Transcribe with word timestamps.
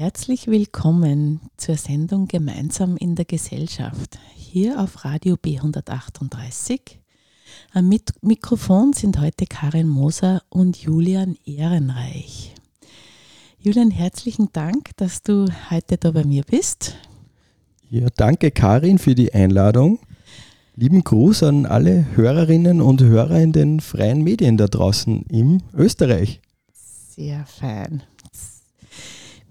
Herzlich 0.00 0.46
willkommen 0.46 1.40
zur 1.56 1.76
Sendung 1.76 2.28
Gemeinsam 2.28 2.96
in 2.96 3.16
der 3.16 3.24
Gesellschaft 3.24 4.20
hier 4.32 4.80
auf 4.80 5.04
Radio 5.04 5.34
B138. 5.34 6.78
Am 7.72 7.92
Mikrofon 8.22 8.92
sind 8.92 9.18
heute 9.18 9.46
Karin 9.46 9.88
Moser 9.88 10.44
und 10.50 10.76
Julian 10.76 11.36
Ehrenreich. 11.44 12.54
Julian, 13.58 13.90
herzlichen 13.90 14.50
Dank, 14.52 14.96
dass 14.98 15.24
du 15.24 15.46
heute 15.68 15.96
da 15.96 16.12
bei 16.12 16.22
mir 16.22 16.44
bist. 16.44 16.94
Ja, 17.90 18.06
danke 18.14 18.52
Karin 18.52 18.98
für 18.98 19.16
die 19.16 19.34
Einladung. 19.34 19.98
Lieben 20.76 21.02
Gruß 21.02 21.42
an 21.42 21.66
alle 21.66 22.06
Hörerinnen 22.14 22.80
und 22.80 23.02
Hörer 23.02 23.40
in 23.40 23.50
den 23.50 23.80
freien 23.80 24.22
Medien 24.22 24.58
da 24.58 24.68
draußen 24.68 25.22
im 25.22 25.60
Österreich. 25.74 26.40
Sehr 26.72 27.44
fein. 27.46 28.04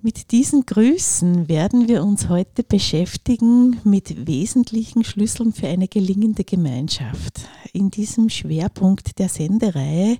Mit 0.04 0.32
diesen 0.32 0.65
Grüßen 0.65 1.50
werden 1.50 1.87
wir 1.87 2.04
uns 2.04 2.29
heute 2.29 2.64
beschäftigen 2.64 3.79
mit 3.83 4.28
wesentlichen 4.28 5.04
Schlüsseln 5.04 5.54
für 5.54 5.68
eine 5.68 5.88
gelingende 5.88 6.43
Gemeinschaft. 6.43 7.42
In 7.74 7.89
diesem 7.89 8.29
Schwerpunkt 8.29 9.18
der 9.18 9.28
Sendereihe 9.28 10.19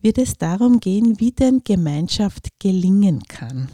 wird 0.00 0.18
es 0.18 0.38
darum 0.38 0.78
gehen, 0.78 1.18
wie 1.18 1.32
denn 1.32 1.62
Gemeinschaft 1.64 2.60
gelingen 2.60 3.24
kann. 3.24 3.68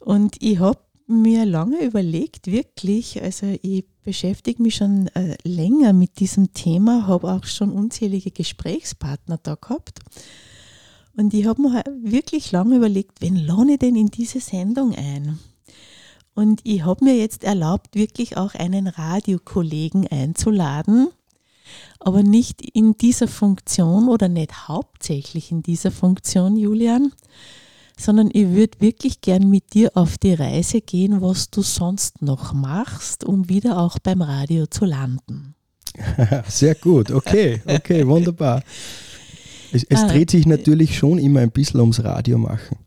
Und 0.00 0.36
ich 0.40 0.58
habe 0.58 0.80
mir 1.06 1.44
lange 1.44 1.84
überlegt, 1.84 2.46
wirklich, 2.46 3.22
also 3.22 3.46
ich 3.60 3.84
beschäftige 4.04 4.62
mich 4.62 4.76
schon 4.76 5.08
äh, 5.08 5.36
länger 5.44 5.92
mit 5.92 6.18
diesem 6.18 6.54
Thema, 6.54 7.06
habe 7.06 7.30
auch 7.30 7.44
schon 7.44 7.70
unzählige 7.70 8.30
Gesprächspartner 8.30 9.38
da 9.42 9.54
gehabt. 9.54 10.00
Und 11.16 11.32
ich 11.32 11.46
habe 11.46 11.62
mir 11.62 11.84
wirklich 12.02 12.50
lange 12.52 12.76
überlegt, 12.76 13.20
wen 13.20 13.36
lade 13.36 13.72
ich 13.72 13.78
denn 13.78 13.96
in 13.96 14.08
diese 14.08 14.40
Sendung 14.40 14.94
ein? 14.94 15.38
Und 16.34 16.60
ich 16.64 16.84
habe 16.84 17.04
mir 17.04 17.16
jetzt 17.16 17.44
erlaubt, 17.44 17.94
wirklich 17.94 18.36
auch 18.36 18.54
einen 18.54 18.88
Radiokollegen 18.88 20.08
einzuladen, 20.08 21.08
aber 22.00 22.22
nicht 22.24 22.60
in 22.60 22.98
dieser 22.98 23.28
Funktion 23.28 24.08
oder 24.08 24.28
nicht 24.28 24.68
hauptsächlich 24.68 25.52
in 25.52 25.62
dieser 25.62 25.92
Funktion, 25.92 26.56
Julian, 26.56 27.12
sondern 27.96 28.30
ich 28.32 28.48
würde 28.48 28.80
wirklich 28.80 29.20
gern 29.20 29.48
mit 29.48 29.74
dir 29.74 29.92
auf 29.94 30.18
die 30.18 30.34
Reise 30.34 30.80
gehen, 30.80 31.22
was 31.22 31.50
du 31.50 31.62
sonst 31.62 32.20
noch 32.20 32.52
machst, 32.52 33.24
um 33.24 33.48
wieder 33.48 33.78
auch 33.78 34.00
beim 34.00 34.20
Radio 34.20 34.66
zu 34.66 34.84
landen. 34.84 35.54
Sehr 36.48 36.74
gut, 36.74 37.12
okay, 37.12 37.62
okay, 37.66 38.06
wunderbar. 38.06 38.62
Es, 39.74 39.82
es 39.82 40.04
ah, 40.04 40.06
dreht 40.06 40.30
sich 40.30 40.46
natürlich 40.46 40.96
schon 40.96 41.18
immer 41.18 41.40
ein 41.40 41.50
bisschen 41.50 41.80
ums 41.80 42.04
Radio 42.04 42.38
machen. 42.38 42.78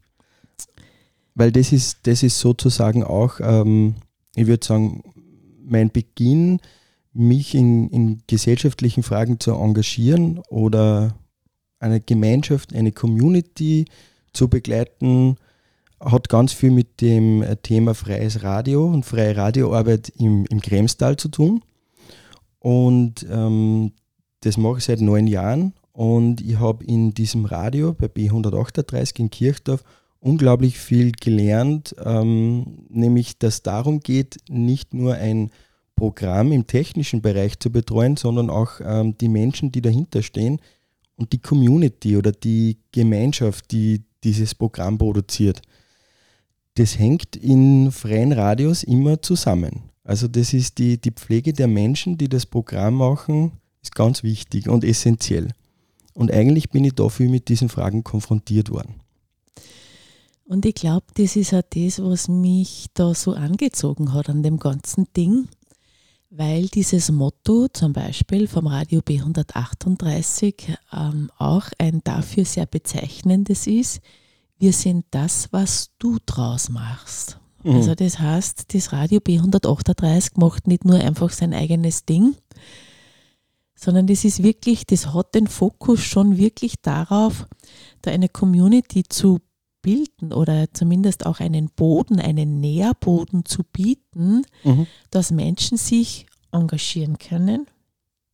Weil 1.36 1.52
das 1.52 1.74
ist, 1.74 2.00
das 2.04 2.24
ist 2.24 2.40
sozusagen 2.40 3.04
auch, 3.04 3.40
ähm, 3.42 3.96
ich 4.36 4.48
würde 4.48 4.66
sagen, 4.66 5.04
mein 5.66 5.92
Beginn, 5.92 6.62
mich 7.12 7.56
in, 7.56 7.90
in 7.90 8.22
gesellschaftlichen 8.28 9.04
Fragen 9.04 9.40
zu 9.40 9.52
engagieren 9.54 10.40
oder 10.50 11.16
eine 11.80 12.00
Gemeinschaft, 12.00 12.74
eine 12.74 12.94
Community 12.94 13.86
zu 14.32 14.48
begleiten, 14.48 15.36
hat 16.00 16.30
ganz 16.30 16.54
viel 16.54 16.72
mit 16.72 17.02
dem 17.02 17.42
äh, 17.42 17.58
Thema 17.58 17.96
freies 17.96 18.44
Radio 18.44 18.88
und 18.88 19.06
freie 19.06 19.36
Radioarbeit 19.36 20.10
im, 20.18 20.46
im 20.46 20.62
Kremstal 20.62 21.18
zu 21.18 21.28
tun. 21.28 21.64
Und 22.60 23.26
ähm, 23.30 23.92
das 24.42 24.58
mache 24.58 24.78
ich 24.78 24.86
seit 24.86 25.02
neun 25.02 25.28
Jahren 25.28 25.74
und 25.98 26.42
ich 26.42 26.60
habe 26.60 26.86
in 26.86 27.16
diesem 27.16 27.46
Radio 27.46 27.92
bei 27.92 28.06
B138 28.06 29.20
in 29.20 29.32
Kirchdorf 29.32 29.84
unglaublich 30.20 30.78
viel 30.78 31.12
gelernt, 31.12 31.96
ähm, 32.06 32.86
nämlich 32.88 33.40
dass 33.40 33.64
darum 33.64 34.02
geht, 34.02 34.38
nicht 34.48 34.94
nur 34.94 35.16
ein 35.16 35.50
Programm 35.96 36.52
im 36.52 36.68
technischen 36.68 37.24
Bereich 37.24 37.58
zu 37.58 37.72
betreuen, 37.72 38.16
sondern 38.16 38.52
auch 38.52 38.74
ähm, 38.80 39.18
die 39.18 39.28
Menschen, 39.28 39.72
die 39.72 39.82
dahinter 39.82 40.22
stehen 40.22 40.60
und 41.16 41.34
die 41.34 41.42
Community 41.42 42.16
oder 42.16 42.32
die 42.32 42.78
Gemeinschaft, 42.92 43.72
die 43.72 44.04
dieses 44.24 44.54
Programm 44.54 45.00
produziert. 45.00 45.64
Das 46.76 47.00
hängt 47.00 47.36
in 47.36 47.92
freien 47.92 48.34
Radios 48.34 48.84
immer 48.84 49.20
zusammen. 49.24 49.90
Also 50.04 50.28
das 50.28 50.54
ist 50.54 50.78
die, 50.78 51.02
die 51.02 51.10
Pflege 51.12 51.54
der 51.54 51.68
Menschen, 51.68 52.20
die 52.20 52.30
das 52.30 52.46
Programm 52.46 52.94
machen, 52.94 53.54
ist 53.82 53.96
ganz 53.96 54.22
wichtig 54.22 54.70
und 54.70 54.84
essentiell. 54.84 55.48
Und 56.18 56.32
eigentlich 56.32 56.72
bin 56.72 56.84
ich 56.84 56.96
dafür 56.96 57.30
mit 57.30 57.48
diesen 57.48 57.70
Fragen 57.70 58.04
konfrontiert 58.04 58.72
worden. 58.72 58.96
Und 60.46 60.66
ich 60.66 60.74
glaube, 60.74 61.06
das 61.14 61.36
ist 61.36 61.54
auch 61.54 61.62
das, 61.70 62.02
was 62.02 62.28
mich 62.28 62.88
da 62.96 63.14
so 63.14 63.34
angezogen 63.34 64.14
hat 64.14 64.28
an 64.28 64.42
dem 64.42 64.58
ganzen 64.58 65.06
Ding, 65.16 65.48
weil 66.32 66.70
dieses 66.70 67.12
Motto 67.12 67.68
zum 67.68 67.94
Beispiel 67.94 68.48
vom 68.48 68.66
Radio 68.66 69.02
B138 69.02 70.76
ähm, 70.92 71.30
auch 71.38 71.66
ein 71.78 72.02
dafür 72.04 72.46
sehr 72.46 72.66
bezeichnendes 72.66 73.68
ist, 73.68 74.00
wir 74.58 74.74
sind 74.74 75.06
das, 75.12 75.50
was 75.52 75.92
du 76.00 76.18
draus 76.26 76.70
machst. 76.70 77.40
Mhm. 77.64 77.76
Also 77.76 77.94
das 77.94 78.18
heißt, 78.18 78.74
das 78.74 78.92
Radio 78.92 79.20
B138 79.20 80.32
macht 80.40 80.66
nicht 80.66 80.84
nur 80.84 80.96
einfach 80.96 81.30
sein 81.30 81.54
eigenes 81.54 82.06
Ding, 82.06 82.36
sondern 83.78 84.08
das 84.08 84.26
ist 84.26 84.44
wirklich, 84.44 84.86
das 84.86 85.14
hat 85.14 85.36
den 85.36 85.48
Fokus 85.48 86.02
schon 86.02 86.38
wirklich 86.38 86.82
darauf, 86.82 87.48
da 88.02 88.12
eine 88.12 88.28
Community 88.28 89.04
zu 89.04 89.40
bilden 89.82 90.34
oder 90.34 90.74
zumindest 90.74 91.26
auch 91.26 91.40
einen 91.40 91.70
Boden, 91.70 92.20
einen 92.20 92.60
Nährboden 92.60 93.46
zu 93.46 93.64
bieten, 93.64 94.42
mhm. 94.64 94.88
dass 95.12 95.32
Menschen 95.32 95.78
sich 95.78 96.26
engagieren 96.52 97.20
können, 97.20 97.68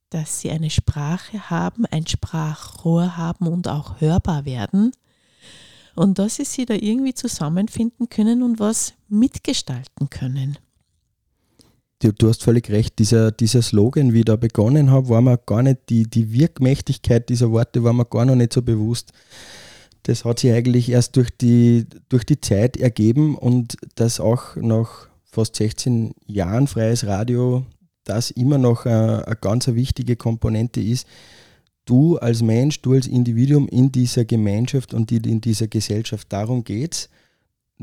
dass 0.10 0.40
sie 0.40 0.50
eine 0.50 0.70
Sprache 0.70 1.50
haben, 1.50 1.86
ein 1.88 2.08
Sprachrohr 2.08 3.18
haben 3.18 3.48
und 3.48 3.68
auch 3.68 4.00
hörbar 4.00 4.46
werden 4.46 4.94
und 5.96 6.20
dass 6.20 6.38
sie 6.38 6.46
sich 6.46 6.66
da 6.66 6.74
irgendwie 6.74 7.14
zusammenfinden 7.14 8.10
können 8.10 8.44
und 8.44 8.60
was 8.60 8.94
mitgestalten 9.10 10.10
können. 10.10 10.58
Du, 12.04 12.12
du 12.12 12.28
hast 12.28 12.44
völlig 12.44 12.70
recht, 12.70 13.00
dieser, 13.00 13.32
dieser 13.32 13.62
Slogan, 13.62 14.12
wie 14.12 14.20
ich 14.20 14.26
da 14.26 14.36
begonnen 14.36 14.92
habe, 14.92 15.08
war 15.08 15.22
mir 15.22 15.38
gar 15.38 15.64
nicht, 15.64 15.88
die, 15.88 16.04
die 16.04 16.34
Wirkmächtigkeit 16.34 17.30
dieser 17.30 17.50
Worte 17.52 17.86
war 17.86 17.94
mir 17.94 18.04
gar 18.04 18.26
noch 18.26 18.36
nicht 18.36 18.52
so 18.52 18.62
bewusst. 18.62 19.14
Das 20.04 20.26
hat 20.26 20.40
sich 20.40 20.52
eigentlich 20.52 20.90
erst 20.90 21.16
durch 21.16 21.30
die, 21.30 21.86
durch 22.10 22.26
die 22.26 22.42
Zeit 22.42 22.76
ergeben 22.76 23.38
und 23.38 23.78
dass 23.96 24.20
auch 24.20 24.58
nach 24.58 25.08
fast 25.24 25.56
16 25.56 26.14
Jahren 26.26 26.68
freies 26.68 27.06
Radio 27.06 27.66
das 28.04 28.32
immer 28.32 28.58
noch 28.58 28.86
eine, 28.86 29.26
eine 29.26 29.38
ganz 29.38 29.68
wichtige 29.68 30.18
Komponente 30.18 30.82
ist, 30.82 31.08
du 31.86 32.18
als 32.18 32.42
Mensch, 32.42 32.82
du 32.82 32.96
als 32.96 33.08
Individuum 33.08 33.70
in 33.70 33.94
dieser 33.94 34.26
Gemeinschaft 34.26 34.94
und 34.94 35.10
in 35.10 35.40
dieser 35.40 35.70
Gesellschaft, 35.70 36.28
darum 36.34 36.66
geht 36.66 36.96
es, 36.96 37.10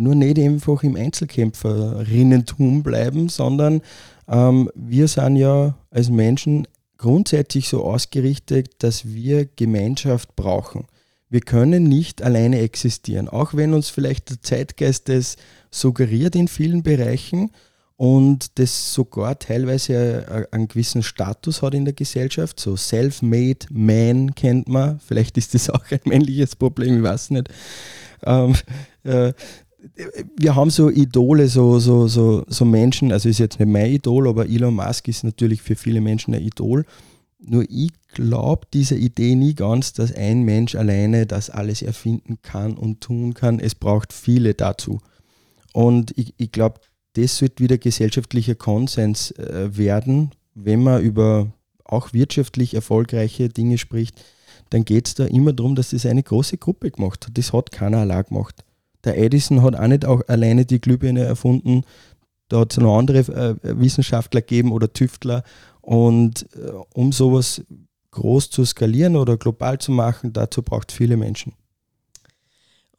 nur 0.01 0.15
nicht 0.15 0.39
einfach 0.39 0.83
im 0.83 0.97
Einzelkämpferinnentum 0.97 2.83
bleiben, 2.83 3.29
sondern 3.29 3.83
ähm, 4.29 4.71
wir 4.75 5.09
sind 5.09 5.37
ja 5.37 5.77
als 5.91 6.11
Menschen 6.11 6.67
grundsätzlich 6.97 7.69
so 7.69 7.85
ausgerichtet, 7.85 8.71
dass 8.79 9.07
wir 9.07 9.47
Gemeinschaft 9.47 10.37
brauchen. 10.37 10.87
Wir 11.29 11.41
können 11.41 11.85
nicht 11.85 12.23
alleine 12.23 12.61
existieren, 12.61 13.29
auch 13.29 13.55
wenn 13.55 13.75
uns 13.75 13.89
vielleicht 13.89 14.31
der 14.31 14.43
Zeitgeist 14.43 15.09
das 15.09 15.37
suggeriert 15.71 16.35
in 16.35 16.49
vielen 16.49 16.83
Bereichen 16.83 17.51
und 17.97 18.59
das 18.59 18.95
sogar 18.95 19.39
teilweise 19.39 20.49
einen 20.51 20.69
gewissen 20.69 21.03
Status 21.03 21.63
hat 21.63 21.75
in 21.75 21.85
der 21.85 21.95
Gesellschaft. 21.95 22.59
So 22.59 22.75
self-made 22.77 23.67
man 23.71 24.35
kennt 24.35 24.69
man. 24.69 24.99
Vielleicht 25.01 25.37
ist 25.37 25.55
das 25.55 25.71
auch 25.71 25.85
ein 25.91 26.01
männliches 26.05 26.57
Problem, 26.57 26.97
ich 26.97 27.03
weiß 27.03 27.31
nicht. 27.31 27.51
Ähm, 28.25 28.55
äh, 29.05 29.33
wir 30.37 30.55
haben 30.55 30.71
so 30.71 30.91
Idole, 30.91 31.49
so, 31.49 31.79
so, 31.79 32.07
so, 32.09 32.45
so 32.47 32.65
Menschen, 32.65 33.13
also 33.13 33.29
ist 33.29 33.39
jetzt 33.39 33.59
nicht 33.59 33.69
mein 33.69 33.93
Idol, 33.93 34.29
aber 34.29 34.49
Elon 34.49 34.75
Musk 34.75 35.09
ist 35.09 35.25
natürlich 35.25 35.63
für 35.63 35.77
viele 35.77 36.01
Menschen 36.01 36.35
ein 36.35 36.43
Idol. 36.43 36.85
Nur 37.39 37.65
ich 37.69 37.91
glaube 38.13 38.67
dieser 38.73 38.97
Idee 38.97 39.35
nie 39.35 39.55
ganz, 39.55 39.93
dass 39.93 40.15
ein 40.15 40.43
Mensch 40.43 40.75
alleine 40.75 41.27
das 41.27 41.49
alles 41.49 41.81
erfinden 41.81 42.39
kann 42.43 42.75
und 42.75 43.01
tun 43.01 43.35
kann. 43.35 43.59
Es 43.59 43.75
braucht 43.75 44.13
viele 44.13 44.55
dazu. 44.55 45.01
Und 45.73 46.17
ich, 46.19 46.35
ich 46.37 46.53
glaube, 46.53 46.81
das 47.15 47.39
sollte 47.39 47.63
wieder 47.63 47.79
gesellschaftlicher 47.79 48.55
Konsens 48.55 49.31
äh, 49.33 49.77
werden, 49.77 50.33
wenn 50.55 50.83
man 50.83 51.03
über 51.03 51.53
auch 51.85 52.13
wirtschaftlich 52.13 52.75
erfolgreiche 52.75 53.49
Dinge 53.49 53.79
spricht, 53.79 54.23
dann 54.71 54.85
geht 54.85 55.09
es 55.09 55.15
da 55.15 55.25
immer 55.25 55.53
darum, 55.53 55.75
dass 55.75 55.91
das 55.91 56.07
eine 56.07 56.23
große 56.23 56.59
Gruppe 56.59 56.91
gemacht 56.91 57.27
hat. 57.27 57.37
Das 57.37 57.53
hat 57.53 57.73
keiner 57.73 57.99
allein 57.99 58.25
gemacht. 58.25 58.65
Der 59.05 59.19
Edison 59.19 59.63
hat 59.63 59.77
auch 59.77 59.87
nicht 59.87 60.05
auch 60.05 60.23
alleine 60.29 60.67
die 60.67 60.81
Glühbirne 60.81 61.25
erfunden. 61.25 61.85
Da 62.49 62.61
hat 62.61 62.73
es 62.73 62.79
noch 62.79 62.99
andere 62.99 63.19
äh, 63.19 63.57
Wissenschaftler 63.63 64.41
gegeben 64.41 64.73
oder 64.73 64.93
Tüftler. 64.93 65.45
Und 65.81 66.47
äh, 66.55 66.73
um 66.95 67.13
sowas 67.13 67.63
groß 68.11 68.51
zu 68.51 68.65
skalieren 68.65 69.17
oder 69.17 69.37
global 69.37 69.79
zu 69.79 69.93
machen, 69.93 70.33
dazu 70.33 70.63
braucht 70.63 70.91
es 70.91 70.97
viele 70.97 71.17
Menschen. 71.17 71.55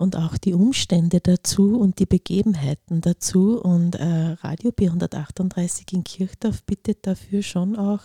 und 0.01 0.15
auch 0.15 0.36
die 0.39 0.56
Umstände 0.56 1.19
dazu 1.21 1.80
und 1.80 2.00
die 2.00 2.07
Begebenheiten 2.07 3.01
dazu. 3.01 3.62
Und 3.62 3.95
äh, 3.95 4.36
Radio 4.42 4.71
B138 4.71 5.94
in 5.94 6.04
Kirchdorf 6.04 6.63
bietet 6.63 7.06
dafür 7.06 7.44
schon 7.44 7.75
auch 7.75 8.00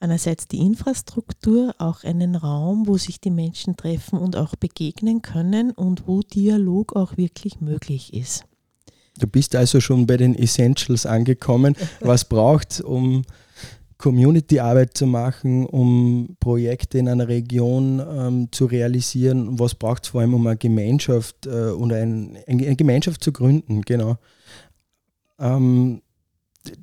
einerseits 0.00 0.48
die 0.48 0.58
Infrastruktur, 0.58 1.74
auch 1.78 2.04
einen 2.04 2.36
Raum, 2.36 2.86
wo 2.86 2.98
sich 2.98 3.20
die 3.20 3.30
Menschen 3.30 3.76
treffen 3.76 4.18
und 4.18 4.36
auch 4.36 4.54
begegnen 4.56 5.22
können 5.22 5.70
und 5.70 6.06
wo 6.06 6.20
Dialog 6.20 6.94
auch 6.94 7.16
wirklich 7.16 7.60
möglich 7.60 8.12
ist. 8.12 8.44
Du 9.18 9.26
bist 9.26 9.54
also 9.54 9.80
schon 9.80 10.06
bei 10.06 10.16
den 10.16 10.34
Essentials 10.34 11.06
angekommen. 11.06 11.76
Was 12.00 12.28
braucht 12.28 12.72
es, 12.72 12.80
um 12.80 13.22
Community-Arbeit 13.98 14.96
zu 14.96 15.06
machen, 15.06 15.66
um 15.66 16.36
Projekte 16.40 16.98
in 16.98 17.08
einer 17.08 17.28
Region 17.28 18.02
ähm, 18.06 18.48
zu 18.50 18.66
realisieren? 18.66 19.58
Was 19.58 19.74
braucht 19.74 20.04
es 20.04 20.08
vor 20.10 20.20
allem, 20.20 20.34
um 20.34 20.46
eine 20.46 20.56
Gemeinschaft 20.56 21.46
äh, 21.46 21.70
oder 21.70 21.96
ein, 21.96 22.36
eine 22.46 22.76
Gemeinschaft 22.76 23.22
zu 23.22 23.32
gründen? 23.32 23.82
Genau. 23.82 24.16
Ähm, 25.38 26.02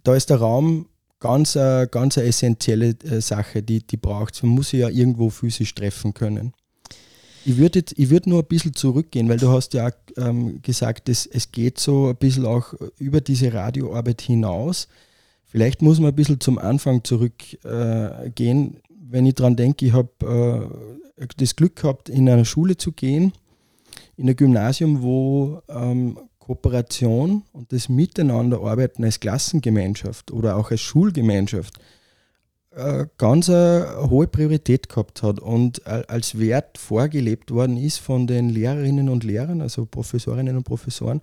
da 0.04 0.16
ist 0.16 0.30
der 0.30 0.38
Raum 0.38 0.88
ganz, 1.22 1.56
äh, 1.56 1.88
ganz 1.90 2.18
eine 2.18 2.28
essentielle 2.28 2.90
äh, 3.06 3.22
Sache, 3.22 3.64
die, 3.64 3.86
die 3.86 3.96
braucht. 3.96 4.44
Man 4.44 4.52
muss 4.52 4.72
sich 4.72 4.82
ja 4.82 4.90
irgendwo 4.90 5.30
physisch 5.30 5.74
treffen 5.74 6.14
können. 6.14 6.52
Ich 7.46 7.58
würde 7.58 7.84
würd 7.98 8.28
nur 8.28 8.42
ein 8.42 8.48
bisschen 8.48 8.76
zurückgehen, 8.76 9.30
weil 9.30 9.38
du 9.38 9.50
hast 9.50 9.74
ja 9.74 9.90
ähm, 10.18 10.62
gesagt, 10.62 11.10
es, 11.10 11.26
es 11.26 11.52
geht 11.52 11.80
so 11.80 12.10
ein 12.10 12.18
bisschen 12.18 12.46
auch 12.46 12.74
über 13.00 13.22
diese 13.22 13.54
Radioarbeit 13.54 14.22
hinaus. 14.22 14.88
Vielleicht 15.46 15.82
muss 15.82 16.00
man 16.00 16.10
ein 16.10 16.16
bisschen 16.16 16.40
zum 16.40 16.60
Anfang 16.60 17.04
zurückgehen. 17.04 18.76
Äh, 18.76 18.80
Wenn 19.10 19.26
ich 19.26 19.36
daran 19.36 19.56
denke, 19.56 19.86
ich 19.86 19.94
habe 19.94 20.70
äh, 21.18 21.26
das 21.38 21.56
Glück 21.56 21.78
gehabt, 21.78 22.10
in 22.10 22.30
eine 22.30 22.46
Schule 22.46 22.78
zu 22.78 22.92
gehen, 22.92 23.34
in 24.18 24.30
ein 24.30 24.36
Gymnasium, 24.36 25.02
wo 25.02 25.62
ähm, 25.68 26.18
Kooperation 26.52 27.44
und 27.54 27.72
das 27.72 27.88
Miteinanderarbeiten 27.88 29.06
als 29.06 29.22
Klassengemeinschaft 29.22 30.32
oder 30.32 30.58
auch 30.58 30.70
als 30.70 30.82
Schulgemeinschaft 30.82 31.80
äh, 32.72 33.06
ganz 33.18 33.50
eine 33.50 34.10
hohe 34.10 34.28
Priorität 34.28 34.90
gehabt 34.90 35.24
hat 35.24 35.40
und 35.40 35.88
als 35.88 36.38
Wert 36.38 36.78
vorgelebt 36.78 37.52
worden 37.52 37.78
ist 37.78 38.00
von 38.00 38.28
den 38.28 38.50
Lehrerinnen 38.50 39.08
und 39.08 39.24
Lehrern, 39.24 39.62
also 39.62 39.86
Professorinnen 39.86 40.58
und 40.58 40.64
Professoren. 40.64 41.22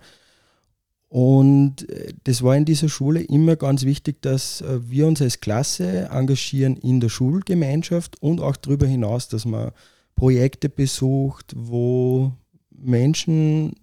Und 1.09 1.87
äh, 1.89 2.11
das 2.23 2.41
war 2.41 2.55
in 2.55 2.65
dieser 2.65 2.89
Schule 2.89 3.21
immer 3.21 3.55
ganz 3.55 3.83
wichtig, 3.83 4.23
dass 4.23 4.61
äh, 4.61 4.79
wir 4.89 5.05
uns 5.05 5.21
als 5.21 5.41
Klasse 5.41 6.09
engagieren 6.11 6.75
in 6.75 7.01
der 7.01 7.09
Schulgemeinschaft 7.09 8.19
und 8.19 8.41
auch 8.41 8.55
darüber 8.55 8.87
hinaus, 8.87 9.27
dass 9.27 9.45
man 9.45 9.73
Projekte 10.15 10.69
besucht, 10.69 11.53
wo 11.55 12.31
Menschen 12.71 13.73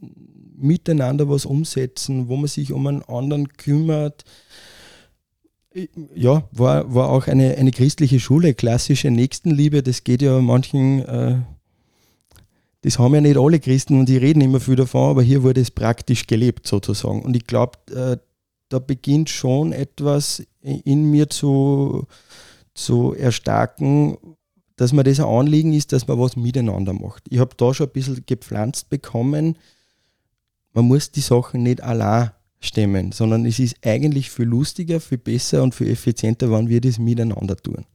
miteinander 0.56 1.28
was 1.28 1.46
umsetzen, 1.46 2.28
wo 2.28 2.36
man 2.36 2.48
sich 2.48 2.72
um 2.72 2.86
einen 2.86 3.02
anderen 3.02 3.48
kümmert. 3.48 4.24
Ja, 6.14 6.48
war, 6.52 6.94
war 6.94 7.10
auch 7.10 7.26
eine, 7.26 7.56
eine 7.56 7.70
christliche 7.70 8.18
Schule, 8.18 8.54
klassische 8.54 9.10
Nächstenliebe, 9.10 9.82
das 9.82 10.04
geht 10.04 10.22
ja 10.22 10.40
manchen, 10.40 11.04
äh, 11.04 11.38
das 12.80 12.98
haben 12.98 13.14
ja 13.14 13.20
nicht 13.20 13.36
alle 13.36 13.60
Christen 13.60 14.00
und 14.00 14.08
die 14.08 14.16
reden 14.16 14.40
immer 14.40 14.60
viel 14.60 14.76
davon, 14.76 15.10
aber 15.10 15.22
hier 15.22 15.42
wurde 15.42 15.60
es 15.60 15.70
praktisch 15.70 16.26
gelebt 16.26 16.66
sozusagen. 16.66 17.22
Und 17.22 17.36
ich 17.36 17.46
glaube, 17.46 17.78
äh, 17.94 18.16
da 18.70 18.78
beginnt 18.78 19.28
schon 19.28 19.72
etwas 19.72 20.42
in 20.62 21.10
mir 21.10 21.28
zu, 21.28 22.06
zu 22.74 23.14
erstarken, 23.14 24.16
dass 24.76 24.92
mir 24.92 25.04
das 25.04 25.20
ein 25.20 25.26
Anliegen 25.26 25.72
ist, 25.72 25.92
dass 25.92 26.06
man 26.06 26.18
was 26.18 26.36
miteinander 26.36 26.92
macht. 26.92 27.24
Ich 27.28 27.38
habe 27.38 27.54
da 27.56 27.72
schon 27.72 27.86
ein 27.86 27.92
bisschen 27.92 28.24
gepflanzt 28.26 28.90
bekommen, 28.90 29.56
man 30.76 30.84
muss 30.84 31.10
die 31.10 31.20
Sachen 31.20 31.62
nicht 31.62 31.82
allein 31.82 32.30
stemmen, 32.60 33.10
sondern 33.10 33.46
es 33.46 33.58
ist 33.58 33.76
eigentlich 33.82 34.30
viel 34.30 34.44
lustiger, 34.44 35.00
viel 35.00 35.16
besser 35.18 35.62
und 35.62 35.74
viel 35.74 35.88
effizienter, 35.88 36.50
wenn 36.50 36.68
wir 36.68 36.82
das 36.82 36.98
miteinander 36.98 37.56
tun. 37.56 37.86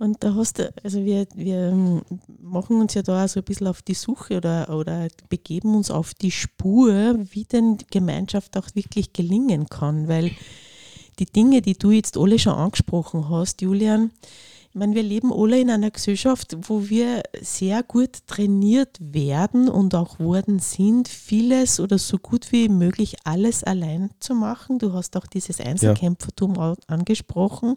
Und 0.00 0.24
da 0.24 0.34
hast 0.34 0.58
du, 0.58 0.72
also 0.82 1.04
wir, 1.04 1.26
wir 1.34 2.02
machen 2.40 2.80
uns 2.80 2.94
ja 2.94 3.02
da 3.02 3.28
so 3.28 3.40
ein 3.40 3.44
bisschen 3.44 3.68
auf 3.68 3.82
die 3.82 3.94
Suche 3.94 4.38
oder, 4.38 4.74
oder 4.74 5.08
begeben 5.28 5.76
uns 5.76 5.90
auf 5.92 6.12
die 6.14 6.32
Spur, 6.32 7.16
wie 7.30 7.44
denn 7.44 7.76
Gemeinschaft 7.90 8.56
auch 8.56 8.68
wirklich 8.74 9.12
gelingen 9.12 9.68
kann, 9.68 10.08
weil 10.08 10.32
die 11.20 11.26
Dinge, 11.26 11.62
die 11.62 11.74
du 11.74 11.92
jetzt 11.92 12.16
alle 12.16 12.38
schon 12.38 12.54
angesprochen 12.54 13.28
hast, 13.28 13.62
Julian, 13.62 14.10
ich 14.70 14.76
meine, 14.76 14.94
wir 14.94 15.02
leben 15.02 15.32
alle 15.32 15.58
in 15.58 15.68
einer 15.68 15.90
Gesellschaft, 15.90 16.56
wo 16.68 16.88
wir 16.88 17.24
sehr 17.40 17.82
gut 17.82 18.24
trainiert 18.28 18.96
werden 19.00 19.68
und 19.68 19.96
auch 19.96 20.20
worden 20.20 20.60
sind, 20.60 21.08
vieles 21.08 21.80
oder 21.80 21.98
so 21.98 22.18
gut 22.18 22.52
wie 22.52 22.68
möglich 22.68 23.16
alles 23.24 23.64
allein 23.64 24.10
zu 24.20 24.32
machen. 24.36 24.78
Du 24.78 24.92
hast 24.92 25.16
auch 25.16 25.26
dieses 25.26 25.60
Einzelkämpfertum 25.60 26.54
ja. 26.54 26.76
angesprochen. 26.86 27.74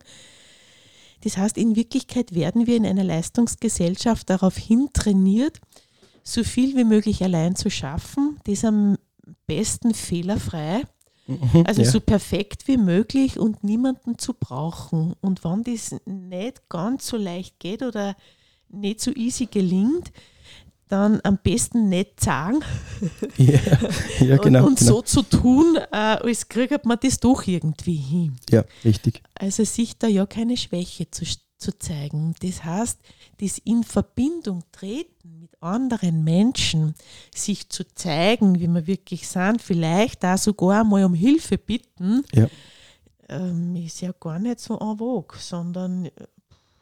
Das 1.23 1.37
heißt, 1.37 1.57
in 1.57 1.75
Wirklichkeit 1.75 2.35
werden 2.35 2.67
wir 2.67 2.77
in 2.77 2.85
einer 2.85 3.03
Leistungsgesellschaft 3.03 4.29
darauf 4.29 4.55
hin 4.55 4.89
trainiert, 4.93 5.59
so 6.23 6.43
viel 6.43 6.77
wie 6.77 6.83
möglich 6.83 7.23
allein 7.23 7.55
zu 7.55 7.71
schaffen, 7.71 8.39
das 8.43 8.63
am 8.63 8.97
besten 9.47 9.95
fehlerfrei 9.95 10.83
Mhm, 11.27 11.63
also 11.65 11.81
ja. 11.81 11.89
so 11.89 11.99
perfekt 11.99 12.67
wie 12.67 12.77
möglich 12.77 13.39
und 13.39 13.63
niemanden 13.63 14.17
zu 14.17 14.33
brauchen. 14.33 15.15
Und 15.21 15.43
wenn 15.43 15.63
das 15.63 15.95
nicht 16.05 16.67
ganz 16.69 17.07
so 17.07 17.17
leicht 17.17 17.59
geht 17.59 17.81
oder 17.81 18.15
nicht 18.69 18.99
so 18.99 19.11
easy 19.11 19.45
gelingt, 19.45 20.11
dann 20.89 21.21
am 21.23 21.39
besten 21.41 21.89
nicht 21.89 22.19
sagen 22.19 22.59
ja, 23.37 23.59
ja, 24.19 24.37
genau, 24.37 24.59
und, 24.59 24.71
und 24.71 24.79
genau. 24.79 24.91
so 24.91 25.01
zu 25.01 25.21
tun, 25.23 25.77
äh, 25.91 25.95
als 25.95 26.47
kriegt 26.49 26.85
man 26.85 26.99
das 27.01 27.19
doch 27.19 27.47
irgendwie 27.47 27.95
hin. 27.95 28.35
Ja, 28.51 28.63
richtig. 28.83 29.23
Also 29.33 29.63
sich 29.63 29.97
da 29.97 30.07
ja 30.07 30.25
keine 30.25 30.55
Schwäche 30.55 31.09
zu, 31.09 31.25
zu 31.63 31.77
zeigen. 31.79 32.35
Das 32.41 32.63
heißt, 32.63 32.99
das 33.39 33.57
in 33.59 33.83
Verbindung 33.83 34.63
treten 34.71 35.39
mit 35.39 35.51
anderen 35.61 36.23
Menschen, 36.23 36.93
sich 37.33 37.69
zu 37.69 37.83
zeigen, 37.95 38.59
wie 38.59 38.67
wir 38.67 38.85
wirklich 38.85 39.27
sind, 39.27 39.61
vielleicht 39.61 40.23
da 40.23 40.37
sogar 40.37 40.83
mal 40.83 41.05
um 41.05 41.13
Hilfe 41.13 41.57
bitten, 41.57 42.23
ja. 42.33 42.47
ähm, 43.29 43.75
ist 43.77 44.01
ja 44.01 44.11
gar 44.19 44.39
nicht 44.39 44.59
so 44.59 44.77
en 44.77 44.97
vogue, 44.97 45.39
sondern 45.39 46.05
äh, 46.05 46.11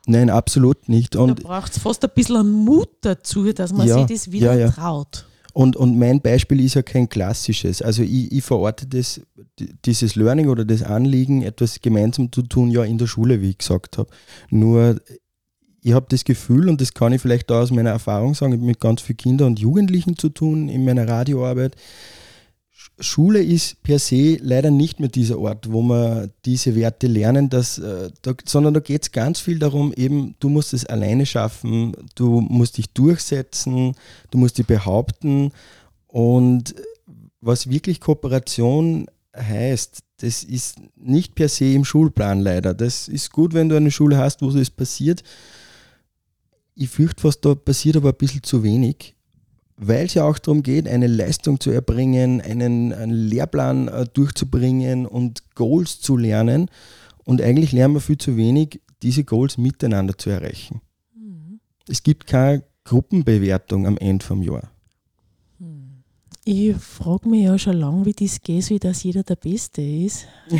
Nein, 0.07 0.31
absolut 0.31 0.89
nicht. 0.89 1.15
Und 1.15 1.39
da 1.39 1.47
braucht 1.47 1.73
es 1.73 1.77
fast 1.77 2.03
ein 2.03 2.09
bisschen 2.15 2.49
Mut 2.49 2.89
dazu, 3.01 3.53
dass 3.53 3.71
man 3.71 3.87
ja, 3.87 3.99
sich 3.99 4.07
das 4.07 4.31
wieder 4.31 4.55
ja, 4.55 4.61
ja. 4.61 4.71
traut. 4.71 5.27
Und, 5.53 5.75
und 5.75 5.97
mein 5.97 6.21
Beispiel 6.21 6.59
ist 6.61 6.75
ja 6.75 6.81
kein 6.81 7.09
klassisches. 7.09 7.81
Also 7.81 8.03
ich, 8.03 8.31
ich 8.31 8.43
verorte 8.43 8.87
das, 8.87 9.21
dieses 9.85 10.15
Learning 10.15 10.49
oder 10.49 10.65
das 10.65 10.83
Anliegen, 10.83 11.41
etwas 11.43 11.81
gemeinsam 11.81 12.31
zu 12.31 12.41
tun, 12.43 12.71
ja 12.71 12.83
in 12.83 12.97
der 12.97 13.07
Schule, 13.07 13.41
wie 13.41 13.51
ich 13.51 13.57
gesagt 13.57 13.97
habe. 13.97 14.09
Nur 14.49 14.99
ich 15.83 15.93
habe 15.93 16.05
das 16.09 16.23
Gefühl, 16.23 16.69
und 16.69 16.79
das 16.79 16.93
kann 16.93 17.11
ich 17.13 17.21
vielleicht 17.21 17.51
auch 17.51 17.61
aus 17.61 17.71
meiner 17.71 17.89
Erfahrung 17.89 18.35
sagen, 18.35 18.53
ich 18.53 18.59
habe 18.59 18.67
mit 18.67 18.79
ganz 18.79 19.01
vielen 19.01 19.17
Kindern 19.17 19.47
und 19.47 19.59
Jugendlichen 19.59 20.17
zu 20.17 20.29
tun 20.29 20.69
in 20.69 20.85
meiner 20.85 21.07
Radioarbeit. 21.07 21.75
Schule 23.01 23.41
ist 23.43 23.81
per 23.83 23.99
se 23.99 24.37
leider 24.41 24.71
nicht 24.71 24.99
mehr 24.99 25.09
dieser 25.09 25.39
Ort, 25.39 25.71
wo 25.71 25.81
man 25.81 26.31
diese 26.45 26.75
Werte 26.75 27.07
lernen, 27.07 27.49
dass, 27.49 27.77
äh, 27.79 28.09
da, 28.21 28.33
sondern 28.45 28.73
da 28.73 28.79
geht 28.79 29.03
es 29.03 29.11
ganz 29.11 29.39
viel 29.39 29.59
darum, 29.59 29.93
eben, 29.93 30.35
du 30.39 30.49
musst 30.49 30.73
es 30.73 30.85
alleine 30.85 31.25
schaffen, 31.25 31.95
du 32.15 32.41
musst 32.41 32.77
dich 32.77 32.89
durchsetzen, 32.91 33.95
du 34.29 34.37
musst 34.37 34.57
dich 34.57 34.65
behaupten. 34.65 35.51
Und 36.07 36.75
was 37.41 37.69
wirklich 37.69 37.99
Kooperation 37.99 39.07
heißt, 39.35 39.99
das 40.17 40.43
ist 40.43 40.77
nicht 40.95 41.35
per 41.35 41.49
se 41.49 41.73
im 41.73 41.85
Schulplan 41.85 42.41
leider. 42.41 42.73
Das 42.73 43.07
ist 43.07 43.31
gut, 43.31 43.53
wenn 43.53 43.69
du 43.69 43.75
eine 43.75 43.91
Schule 43.91 44.17
hast, 44.17 44.41
wo 44.41 44.49
es 44.49 44.69
passiert 44.69 45.23
ich 46.75 46.89
fürchte 46.89 47.23
was 47.23 47.39
da 47.39 47.55
passiert 47.55 47.97
aber 47.97 48.09
ein 48.09 48.17
bisschen 48.17 48.43
zu 48.43 48.63
wenig, 48.63 49.15
weil 49.83 50.05
es 50.05 50.13
ja 50.13 50.25
auch 50.25 50.37
darum 50.37 50.61
geht, 50.61 50.87
eine 50.87 51.07
Leistung 51.07 51.59
zu 51.59 51.71
erbringen, 51.71 52.39
einen, 52.39 52.93
einen 52.93 53.11
Lehrplan 53.11 53.87
äh, 53.87 54.05
durchzubringen 54.13 55.07
und 55.07 55.55
Goals 55.55 55.99
zu 55.99 56.17
lernen. 56.17 56.69
Und 57.23 57.41
eigentlich 57.41 57.71
lernen 57.71 57.95
wir 57.95 58.01
viel 58.01 58.19
zu 58.19 58.37
wenig, 58.37 58.79
diese 59.01 59.23
Goals 59.23 59.57
miteinander 59.57 60.15
zu 60.15 60.29
erreichen. 60.29 60.81
Mhm. 61.15 61.59
Es 61.87 62.03
gibt 62.03 62.27
keine 62.27 62.63
Gruppenbewertung 62.83 63.87
am 63.87 63.97
Ende 63.97 64.23
vom 64.23 64.43
Jahr. 64.43 64.71
Ich 66.43 66.75
frage 66.75 67.29
mich 67.29 67.43
ja 67.43 67.57
schon 67.59 67.77
lange, 67.77 68.05
wie 68.05 68.13
das 68.13 68.41
geht, 68.41 68.67
wie 68.71 68.79
dass 68.79 69.03
jeder 69.03 69.21
der 69.21 69.35
Beste 69.35 69.81
ist. 69.81 70.25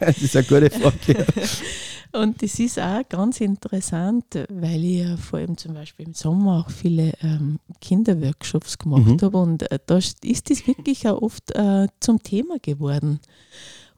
das 0.00 0.20
ist 0.20 0.36
eine 0.36 0.44
gute 0.44 0.70
Frage. 0.70 1.26
Und 2.12 2.42
das 2.42 2.58
ist 2.58 2.78
auch 2.78 3.02
ganz 3.08 3.40
interessant, 3.40 4.24
weil 4.48 4.84
ich 4.84 5.00
ja 5.00 5.16
vor 5.16 5.38
allem 5.38 5.56
zum 5.56 5.74
Beispiel 5.74 6.06
im 6.06 6.14
Sommer 6.14 6.60
auch 6.60 6.70
viele 6.70 7.12
ähm, 7.22 7.58
Kinderworkshops 7.80 8.76
gemacht 8.78 9.06
mhm. 9.06 9.20
habe. 9.22 9.38
Und 9.38 9.70
äh, 9.70 9.78
da 9.84 9.96
ist 9.96 10.50
das 10.50 10.66
wirklich 10.66 11.08
auch 11.08 11.22
oft 11.22 11.54
äh, 11.54 11.88
zum 12.00 12.22
Thema 12.22 12.58
geworden. 12.60 13.20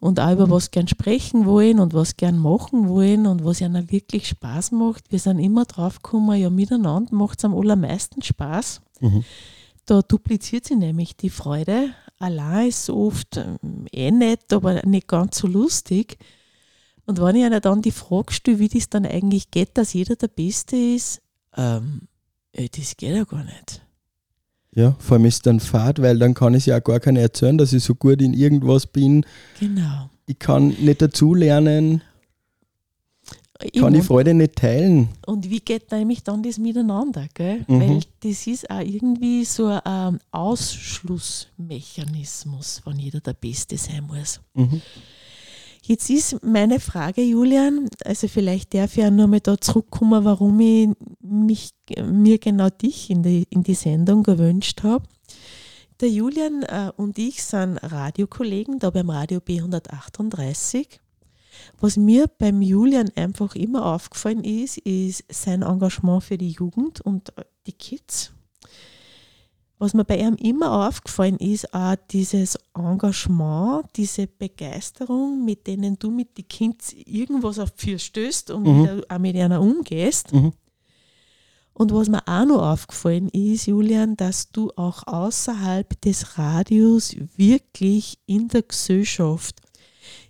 Und 0.01 0.21
auch 0.21 0.33
über 0.33 0.47
mhm. 0.47 0.53
was 0.53 0.71
gern 0.71 0.87
sprechen 0.87 1.45
wollen 1.45 1.81
und 1.81 1.93
was 1.93 2.17
gern 2.17 2.39
machen 2.39 2.89
wollen 2.89 3.27
und 3.27 3.45
was 3.45 3.61
ihnen 3.61 3.91
wirklich 3.91 4.29
Spaß 4.29 4.71
macht. 4.73 5.11
Wir 5.11 5.19
sind 5.19 5.41
immer 5.41 5.65
drauf 5.65 6.03
gekommen, 6.03 6.41
ja, 6.41 6.51
miteinander 6.51 7.13
macht 7.15 7.39
es 7.39 7.45
am 7.45 7.57
allermeisten 7.57 8.23
Spaß. 8.23 8.81
Mhm 9.01 9.25
da 9.89 10.03
dupliziert 10.03 10.67
sich 10.67 10.77
nämlich 10.77 11.17
die 11.17 11.31
Freude. 11.31 11.91
Allein 12.19 12.69
ist 12.69 12.91
oft 12.91 13.37
ähm, 13.37 13.87
eh 13.91 14.11
nett, 14.11 14.53
aber 14.53 14.85
nicht 14.87 15.09
ganz 15.09 15.39
so 15.39 15.47
lustig. 15.47 16.19
Und 17.07 17.21
wenn 17.23 17.37
ich 17.37 17.45
einer 17.45 17.61
dann 17.61 17.81
die 17.81 17.91
Frage 17.91 18.33
stelle, 18.33 18.59
wie 18.59 18.69
das 18.69 18.91
dann 18.91 19.07
eigentlich 19.07 19.51
geht, 19.51 19.79
dass 19.79 19.95
jeder 19.95 20.17
der 20.17 20.29
Beste 20.29 20.77
ist, 20.77 21.23
ähm, 21.57 22.03
das 22.53 22.97
geht 22.97 23.17
ja 23.17 23.25
gar 23.25 23.45
nicht. 23.45 23.83
Ja, 24.75 24.95
vor 24.99 25.17
allem 25.17 25.25
ist 25.25 25.37
es 25.37 25.43
dann 25.43 25.61
fad, 25.61 26.03
weil 26.03 26.19
dann 26.19 26.35
kann 26.35 26.55
ich 26.55 26.67
ja 26.67 26.79
auch 26.79 26.85
gar 26.85 27.01
keiner 27.01 27.21
erzählen, 27.21 27.57
dass 27.57 27.73
ich 27.73 27.83
so 27.83 27.95
gut 27.95 28.21
in 28.21 28.35
irgendwas 28.35 28.87
bin. 28.87 29.25
Genau. 29.59 30.11
Ich 30.27 30.39
kann 30.39 30.69
nicht 30.69 31.01
dazulernen, 31.01 32.03
Ich 33.63 33.81
kann 33.81 33.93
die 33.93 33.99
und, 33.99 34.05
Freude 34.05 34.35
nicht 34.35 34.55
teilen. 34.55 35.09
und 35.27 35.51
wie 35.51 35.59
geht 35.59 35.91
nämlich 35.91 36.23
dann 36.23 36.45
das 36.45 36.59
miteinander, 36.59 37.27
gell? 37.35 37.65
Mhm. 37.67 37.81
Weil 37.81 38.01
das 38.21 38.47
ist 38.47 38.71
auch 38.71 38.79
irgendwie 38.79 39.45
so 39.45 39.67
ein 39.67 40.21
Ausschlussmechanismus, 40.31 42.83
wenn 42.85 43.01
jeder 43.01 43.19
der 43.21 43.33
Beste 43.33 43.77
sein 43.77 44.07
muss. 44.07 44.41
Mhm. 44.55 44.81
Jetzt 45.83 46.11
ist 46.11 46.45
meine 46.45 46.81
Frage, 46.81 47.23
Julian, 47.23 47.89
also 48.05 48.29
vielleicht 48.29 48.75
darf 48.75 48.97
ich 48.97 49.05
auch 49.05 49.11
nur 49.11 49.27
mal 49.27 49.41
da 49.41 49.59
zurückkommen, 49.59 50.25
warum 50.25 50.61
ich 50.61 50.91
mich, 51.21 51.71
mir 52.05 52.39
genau 52.39 52.69
dich 52.69 53.11
in 53.11 53.23
die, 53.23 53.47
in 53.51 53.63
die 53.63 53.75
Sendung 53.75 54.23
gewünscht 54.23 54.83
habe. 54.83 55.05
Der 56.01 56.11
Julian 56.11 56.63
äh, 56.63 56.93
und 56.97 57.19
ich 57.19 57.43
sind 57.43 57.79
Radiokollegen 57.79 58.79
da 58.79 58.91
beim 58.91 59.11
Radio 59.11 59.41
B138. 59.41 60.87
Was 61.81 61.97
mir 61.97 62.27
beim 62.27 62.61
Julian 62.61 63.11
einfach 63.15 63.55
immer 63.55 63.87
aufgefallen 63.87 64.43
ist, 64.43 64.79
ist 64.79 65.25
sein 65.31 65.63
Engagement 65.63 66.25
für 66.25 66.37
die 66.37 66.51
Jugend 66.51 67.01
und 67.01 67.37
äh, 67.39 67.45
die 67.67 67.73
Kids. 67.73 68.33
Was 69.81 69.95
mir 69.95 70.05
bei 70.05 70.19
ihm 70.19 70.35
immer 70.35 70.89
aufgefallen 70.89 71.37
ist, 71.37 71.73
auch 71.73 71.95
dieses 72.11 72.59
Engagement, 72.75 73.85
diese 73.95 74.27
Begeisterung, 74.27 75.45
mit 75.45 75.69
denen 75.69 75.97
du 75.97 76.11
mit 76.11 76.37
den 76.37 76.49
Kids 76.49 76.93
irgendwas 76.93 77.61
auf 77.61 77.71
für 77.77 77.97
stößt 77.97 78.51
und 78.51 78.65
Mhm. 78.65 79.05
auch 79.09 79.19
mit 79.19 79.37
einer 79.37 79.61
umgehst. 79.61 80.33
Mhm. 80.33 80.53
Und 81.75 81.93
was 81.95 82.09
mir 82.09 82.27
auch 82.27 82.45
noch 82.45 82.73
aufgefallen 82.73 83.29
ist, 83.29 83.67
Julian, 83.67 84.17
dass 84.17 84.51
du 84.51 84.73
auch 84.75 85.07
außerhalb 85.07 86.01
des 86.01 86.37
Radios 86.37 87.15
wirklich 87.37 88.19
in 88.27 88.49
der 88.49 88.63
Gesellschaft 88.63 89.61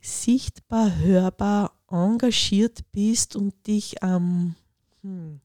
sichtbar, 0.01 0.97
hörbar 0.99 1.73
engagiert 1.91 2.81
bist 2.93 3.37
und 3.37 3.55
dich 3.67 4.03
am, 4.03 4.55
hm, 5.03 5.41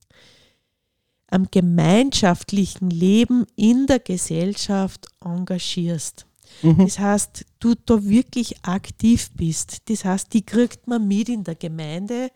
am 1.27 1.47
gemeinschaftlichen 1.49 2.89
Leben 2.89 3.45
in 3.55 3.87
der 3.87 3.99
Gesellschaft 3.99 5.07
engagierst. 5.23 6.25
Mhm. 6.61 6.77
Das 6.77 6.99
heißt, 6.99 7.45
du 7.59 7.73
da 7.75 8.03
wirklich 8.03 8.63
aktiv 8.63 9.31
bist. 9.33 9.89
Das 9.89 10.05
heißt, 10.05 10.33
die 10.33 10.45
kriegt 10.45 10.87
man 10.87 11.07
mit 11.07 11.29
in 11.29 11.43
der 11.43 11.55
Gemeinde, 11.55 12.29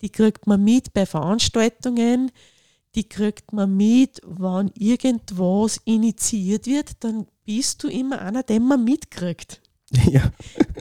die 0.00 0.10
kriegt 0.10 0.46
man 0.46 0.62
mit 0.62 0.92
bei 0.92 1.06
Veranstaltungen, 1.06 2.32
die 2.94 3.08
kriegt 3.08 3.52
man 3.52 3.74
mit, 3.76 4.20
wenn 4.26 4.70
irgendwas 4.74 5.80
initiiert 5.84 6.66
wird, 6.66 6.90
dann 7.00 7.26
bist 7.44 7.82
du 7.82 7.88
immer 7.88 8.20
einer, 8.20 8.42
den 8.42 8.64
man 8.64 8.84
mitkriegt. 8.84 9.61
Ja. 10.10 10.30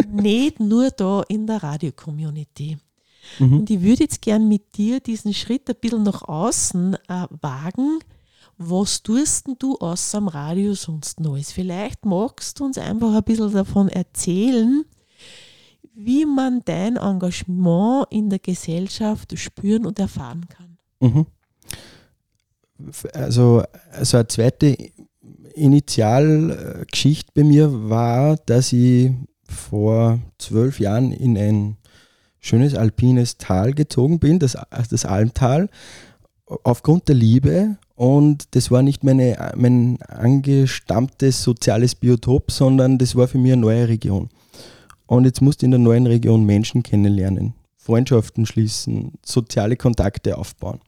Nicht 0.10 0.60
nur 0.60 0.90
da 0.92 1.24
in 1.28 1.48
der 1.48 1.62
Radio-Community. 1.62 2.78
Mhm. 3.40 3.60
Und 3.60 3.70
ich 3.70 3.82
würde 3.82 4.04
jetzt 4.04 4.22
gern 4.22 4.48
mit 4.48 4.78
dir 4.78 5.00
diesen 5.00 5.34
Schritt 5.34 5.70
ein 5.70 5.76
bisschen 5.80 6.04
nach 6.04 6.24
außen 6.24 6.96
äh, 6.96 7.28
wagen. 7.42 8.00
Was 8.58 9.02
tust 9.02 9.48
denn 9.48 9.56
du 9.58 9.76
außer 9.78 10.20
am 10.20 10.28
Radio 10.28 10.74
sonst 10.74 11.20
Neues? 11.20 11.52
Vielleicht 11.52 12.06
magst 12.06 12.60
du 12.60 12.66
uns 12.66 12.78
einfach 12.78 13.14
ein 13.14 13.24
bisschen 13.24 13.52
davon 13.52 13.90
erzählen, 13.90 14.86
wie 15.94 16.26
man 16.26 16.62
dein 16.66 16.98
Engagement 16.98 18.08
in 18.12 18.30
der 18.30 18.40
Gesellschaft 18.40 19.38
spüren 19.38 19.86
und 19.86 20.00
erfahren 20.00 20.48
kann. 20.48 20.78
Mhm. 21.00 21.26
Also, 23.14 23.64
also 23.92 24.18
eine 24.18 24.28
zweite 24.28 24.76
Initialgeschichte 25.56 27.32
bei 27.34 27.44
mir 27.44 27.90
war, 27.90 28.38
dass 28.46 28.74
ich 28.74 29.12
vor 29.48 30.20
zwölf 30.38 30.80
Jahren 30.80 31.12
in 31.12 31.38
ein 31.38 31.78
schönes 32.40 32.76
alpines 32.76 33.38
Tal 33.38 33.74
gezogen 33.74 34.20
bin, 34.20 34.40
das, 34.40 34.58
das 34.90 35.06
Almtal, 35.06 35.70
aufgrund 36.64 37.08
der 37.08 37.16
Liebe. 37.16 37.78
Und 37.96 38.56
das 38.56 38.72
war 38.72 38.82
nicht 38.82 39.04
meine, 39.04 39.52
mein 39.56 40.02
angestammtes 40.02 41.44
soziales 41.44 41.96
Biotop, 41.96 42.52
sondern 42.52 42.98
das 42.98 43.16
war 43.16 43.28
für 43.28 43.38
mich 43.38 43.54
eine 43.54 43.62
neue 43.62 43.88
Region. 43.88 44.30
Und 45.06 45.26
jetzt 45.26 45.42
musste 45.42 45.66
ich 45.66 45.68
in 45.68 45.72
der 45.72 45.80
neuen 45.80 46.08
Region 46.08 46.46
Menschen 46.46 46.84
kennenlernen, 46.84 47.54
Freundschaften 47.76 48.46
schließen, 48.46 49.14
soziale 49.24 49.76
Kontakte 49.76 50.38
aufbauen. 50.38 50.80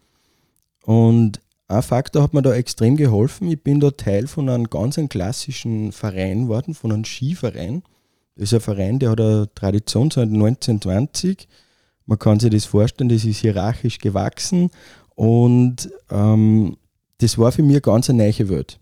Und 0.86 1.40
ein 1.76 1.84
Faktor 1.84 2.24
hat 2.24 2.34
mir 2.34 2.42
da 2.42 2.54
extrem 2.54 2.98
geholfen. 2.98 3.50
Ich 3.50 3.62
bin 3.62 3.80
da 3.80 3.92
Teil 3.92 4.28
von 4.28 4.50
einem 4.50 4.70
ganz 4.70 5.00
klassischen 5.10 5.92
Verein 5.92 6.44
geworden, 6.44 6.74
von 6.74 6.92
einem 6.92 7.06
Skiverein. 7.06 7.84
Das 8.36 8.46
ist 8.46 8.54
ein 8.54 8.62
Verein, 8.62 9.00
der 9.00 9.12
hat 9.12 9.22
eine 9.22 9.50
Tradition 9.54 10.10
seit 10.10 10.30
1920. 10.30 11.48
Man 12.06 12.20
kann 12.20 12.40
sich 12.40 12.50
das 12.50 12.66
vorstellen, 12.66 13.10
das 13.10 13.26
ist 13.26 13.40
hierarchisch 13.40 14.00
gewachsen 14.00 14.72
und 15.16 15.90
ähm, 16.10 16.78
das 17.20 17.38
war 17.38 17.52
für 17.52 17.64
mich 17.64 17.76
eine 17.76 17.82
ganz 17.82 18.10
eine 18.10 18.24
neue 18.24 18.50
Welt. 18.50 18.80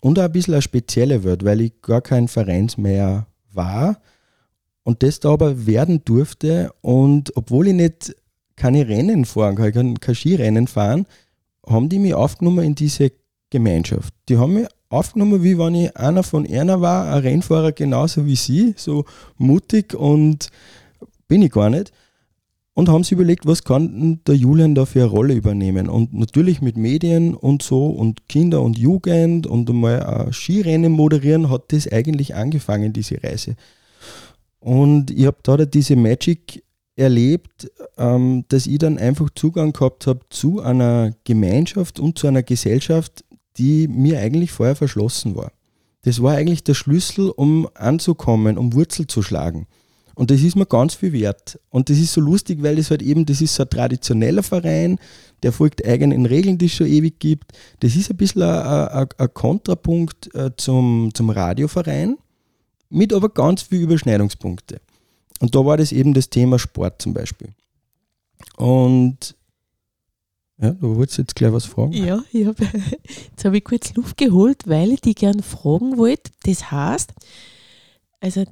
Und 0.00 0.18
auch 0.18 0.24
ein 0.24 0.32
bisschen 0.32 0.54
eine 0.54 0.62
spezielle 0.62 1.24
Welt, 1.24 1.44
weil 1.44 1.60
ich 1.60 1.82
gar 1.82 2.00
kein 2.00 2.28
Vereinsmeier 2.28 3.26
war 3.52 4.00
und 4.84 5.02
das 5.02 5.20
da 5.20 5.32
aber 5.32 5.66
werden 5.66 6.02
durfte. 6.04 6.72
Und 6.80 7.36
obwohl 7.36 7.68
ich 7.68 7.74
nicht 7.74 8.14
keine 8.54 8.88
Rennen 8.88 9.24
fahren 9.24 9.56
kann, 9.56 9.68
ich 9.68 9.74
kann 9.74 10.00
kein 10.00 10.14
Skirennen 10.14 10.66
fahren, 10.66 11.06
haben 11.68 11.88
die 11.88 11.98
mich 11.98 12.14
aufgenommen 12.14 12.64
in 12.64 12.74
diese 12.74 13.12
Gemeinschaft. 13.50 14.14
Die 14.28 14.38
haben 14.38 14.54
mich 14.54 14.66
aufgenommen, 14.88 15.42
wie 15.42 15.58
wenn 15.58 15.74
ich 15.74 15.96
einer 15.96 16.22
von 16.22 16.46
einer 16.46 16.80
war, 16.80 17.12
ein 17.12 17.22
Rennfahrer 17.22 17.72
genauso 17.72 18.26
wie 18.26 18.36
sie, 18.36 18.74
so 18.76 19.04
mutig 19.36 19.94
und 19.94 20.48
bin 21.28 21.42
ich 21.42 21.52
gar 21.52 21.70
nicht. 21.70 21.92
Und 22.74 22.90
haben 22.90 23.04
sich 23.04 23.12
überlegt, 23.12 23.46
was 23.46 23.64
kann 23.64 24.20
der 24.26 24.34
Julian 24.34 24.74
da 24.74 24.84
für 24.84 25.00
eine 25.00 25.08
Rolle 25.08 25.32
übernehmen? 25.32 25.88
Und 25.88 26.12
natürlich 26.12 26.60
mit 26.60 26.76
Medien 26.76 27.34
und 27.34 27.62
so 27.62 27.86
und 27.86 28.28
Kinder 28.28 28.60
und 28.60 28.76
Jugend 28.76 29.46
und 29.46 29.70
einmal 29.70 30.02
ein 30.02 30.32
Skirennen 30.34 30.92
moderieren, 30.92 31.48
hat 31.48 31.72
das 31.72 31.90
eigentlich 31.90 32.34
angefangen, 32.34 32.92
diese 32.92 33.22
Reise. 33.22 33.56
Und 34.60 35.10
ich 35.10 35.24
habe 35.24 35.38
da 35.42 35.56
diese 35.64 35.96
Magic 35.96 36.64
erlebt, 36.96 37.70
ähm, 37.98 38.44
dass 38.48 38.66
ich 38.66 38.78
dann 38.78 38.98
einfach 38.98 39.28
Zugang 39.34 39.72
gehabt 39.72 40.06
habe 40.06 40.20
zu 40.30 40.60
einer 40.60 41.12
Gemeinschaft 41.24 42.00
und 42.00 42.18
zu 42.18 42.26
einer 42.26 42.42
Gesellschaft, 42.42 43.24
die 43.58 43.86
mir 43.86 44.18
eigentlich 44.20 44.50
vorher 44.50 44.76
verschlossen 44.76 45.36
war. 45.36 45.52
Das 46.02 46.22
war 46.22 46.34
eigentlich 46.34 46.64
der 46.64 46.74
Schlüssel, 46.74 47.30
um 47.30 47.68
anzukommen, 47.74 48.58
um 48.58 48.72
Wurzel 48.72 49.06
zu 49.06 49.22
schlagen. 49.22 49.66
Und 50.14 50.30
das 50.30 50.40
ist 50.40 50.56
mir 50.56 50.64
ganz 50.64 50.94
viel 50.94 51.12
wert. 51.12 51.60
Und 51.68 51.90
das 51.90 51.98
ist 51.98 52.14
so 52.14 52.22
lustig, 52.22 52.62
weil 52.62 52.76
das 52.76 52.90
halt 52.90 53.02
eben, 53.02 53.26
das 53.26 53.42
ist 53.42 53.54
so 53.54 53.64
ein 53.64 53.68
traditioneller 53.70 54.42
Verein, 54.42 54.98
der 55.42 55.52
folgt 55.52 55.86
eigenen 55.86 56.24
Regeln, 56.24 56.56
die 56.56 56.66
es 56.66 56.72
schon 56.72 56.86
ewig 56.86 57.18
gibt. 57.18 57.52
Das 57.80 57.94
ist 57.96 58.10
ein 58.10 58.16
bisschen 58.16 58.42
ein, 58.42 59.08
ein, 59.18 59.34
Kontrapunkt 59.34 60.34
äh, 60.34 60.50
zum, 60.56 61.10
zum 61.12 61.28
Radioverein, 61.28 62.16
mit 62.88 63.12
aber 63.12 63.28
ganz 63.28 63.62
viel 63.62 63.82
Überschneidungspunkte. 63.82 64.80
Und 65.40 65.54
da 65.54 65.64
war 65.64 65.76
das 65.76 65.92
eben 65.92 66.14
das 66.14 66.30
Thema 66.30 66.58
Sport 66.58 67.02
zum 67.02 67.12
Beispiel. 67.14 67.48
Und 68.56 69.36
ja, 70.58 70.70
du 70.70 70.96
wolltest 70.96 71.18
jetzt 71.18 71.36
gleich 71.36 71.52
was 71.52 71.66
fragen. 71.66 71.92
Ja, 71.92 72.22
ich 72.32 72.46
hab, 72.46 72.58
jetzt 73.30 73.44
habe 73.44 73.58
ich 73.58 73.64
kurz 73.64 73.94
Luft 73.94 74.16
geholt, 74.16 74.66
weil 74.66 74.92
ich 74.92 75.02
dich 75.02 75.16
gern 75.16 75.42
fragen 75.42 75.98
wollte. 75.98 76.30
Das 76.44 76.70
heißt, 76.70 77.12
also 78.20 78.44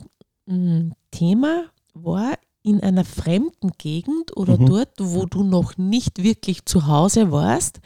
mh, 0.46 0.90
Thema 1.10 1.64
war 1.94 2.38
in 2.62 2.80
einer 2.80 3.04
fremden 3.04 3.72
Gegend 3.78 4.36
oder 4.36 4.58
Mhm. 4.58 4.66
dort, 4.66 4.90
wo 5.00 5.24
du 5.26 5.42
noch 5.44 5.76
nicht 5.78 6.22
wirklich 6.22 6.64
zu 6.66 6.86
Hause 6.86 7.30
warst, 7.30 7.80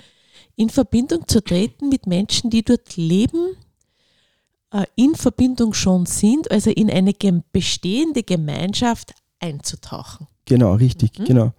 in 0.57 0.71
Verbindung 0.71 1.27
zu 1.29 1.41
treten 1.43 1.89
mit 1.89 2.07
Menschen, 2.09 2.51
die 2.51 2.63
dort 2.65 2.97
leben, 2.97 3.57
in 4.97 5.15
Verbindung 5.15 5.73
schon 5.73 6.07
sind, 6.07 6.51
also 6.51 6.71
in 6.71 6.91
eine 6.91 7.13
bestehende 7.53 8.23
Gemeinschaft 8.23 9.15
einzutauchen. 9.41 10.27
Genau, 10.45 10.75
richtig, 10.75 11.19
Mhm. 11.19 11.25
genau. 11.25 11.53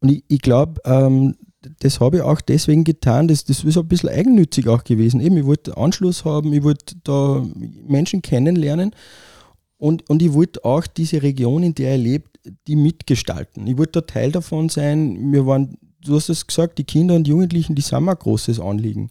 Und 0.00 0.10
ich, 0.10 0.24
ich 0.28 0.40
glaube, 0.40 0.80
ähm, 0.84 1.36
das 1.78 2.00
habe 2.00 2.16
ich 2.16 2.22
auch 2.22 2.40
deswegen 2.40 2.82
getan, 2.84 3.28
das, 3.28 3.44
das 3.44 3.62
ist 3.62 3.78
ein 3.78 3.86
bisschen 3.86 4.08
eigennützig 4.08 4.66
auch 4.68 4.82
gewesen. 4.84 5.20
Eben, 5.20 5.36
ich 5.36 5.46
wollte 5.46 5.76
Anschluss 5.76 6.24
haben, 6.24 6.52
ich 6.52 6.62
wollte 6.64 6.96
da 7.04 7.46
Menschen 7.86 8.20
kennenlernen 8.20 8.94
und, 9.78 10.08
und 10.10 10.22
ich 10.22 10.32
wollte 10.32 10.64
auch 10.64 10.86
diese 10.86 11.22
Region, 11.22 11.62
in 11.62 11.74
der 11.74 11.92
er 11.92 11.98
lebt, 11.98 12.40
die 12.66 12.74
mitgestalten. 12.76 13.66
Ich 13.68 13.78
wollte 13.78 14.00
da 14.00 14.06
Teil 14.06 14.32
davon 14.32 14.68
sein. 14.68 15.32
Wir 15.32 15.46
waren, 15.46 15.76
du 16.04 16.16
hast 16.16 16.28
es 16.28 16.46
gesagt, 16.46 16.78
die 16.78 16.84
Kinder 16.84 17.14
und 17.14 17.28
Jugendlichen, 17.28 17.76
die 17.76 17.82
sind 17.82 18.02
mir 18.02 18.10
ein 18.10 18.18
großes 18.18 18.58
Anliegen. 18.58 19.10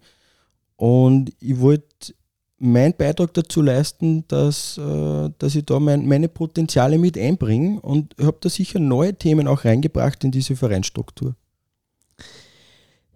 Und 0.76 1.32
ich 1.40 1.60
wollte 1.60 2.14
meinen 2.62 2.94
Beitrag 2.96 3.34
dazu 3.34 3.62
leisten, 3.62 4.24
dass, 4.28 4.78
äh, 4.78 5.30
dass 5.40 5.56
ich 5.56 5.66
da 5.66 5.80
mein, 5.80 6.08
meine 6.08 6.30
Potenziale 6.30 6.98
mit 6.98 7.18
einbringe 7.18 7.82
und 7.82 8.16
habe 8.22 8.38
da 8.40 8.50
sicher 8.50 8.80
neue 8.80 9.16
Themen 9.16 9.48
auch 9.48 9.66
reingebracht 9.66 10.24
in 10.24 10.32
diese 10.32 10.56
Vereinsstruktur. 10.56 11.36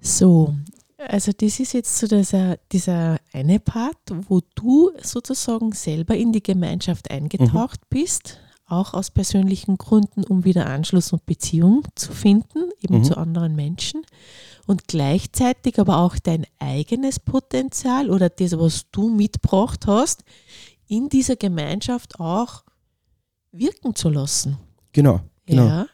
So, 0.02 0.56
also 0.98 1.32
das 1.32 1.60
ist 1.60 1.74
jetzt 1.74 1.98
so 1.98 2.08
dieser, 2.08 2.58
dieser 2.72 3.20
eine 3.34 3.60
Part, 3.60 3.98
wo 4.28 4.42
du 4.56 4.92
sozusagen 5.02 5.72
selber 5.74 6.16
in 6.16 6.32
die 6.32 6.44
Gemeinschaft 6.44 7.12
eingetaucht 7.12 7.82
mhm. 7.82 7.88
bist, 7.90 8.40
auch 8.67 8.93
aus 8.93 9.12
persönlichen 9.12 9.77
Gründen, 9.77 10.24
um 10.24 10.43
wieder 10.43 10.67
Anschluss 10.67 11.13
und 11.13 11.25
Beziehung 11.25 11.84
zu 11.95 12.12
finden, 12.12 12.69
eben 12.81 13.00
mhm. 13.00 13.03
zu 13.03 13.17
anderen 13.17 13.55
Menschen. 13.55 14.01
Und 14.65 14.88
gleichzeitig 14.88 15.79
aber 15.79 15.98
auch 15.98 16.17
dein 16.17 16.48
eigenes 16.57 17.19
Potenzial 17.19 18.10
oder 18.10 18.29
das, 18.29 18.57
was 18.57 18.89
du 18.91 19.10
mitgebracht 19.10 19.86
hast, 19.86 20.24
in 20.88 21.10
dieser 21.10 21.36
Gemeinschaft 21.36 22.19
auch 22.19 22.63
wirken 23.51 23.95
zu 23.95 24.10
lassen. 24.10 24.57
Genau. 24.91 25.22
genau. 25.45 25.67
Ja. 25.67 25.88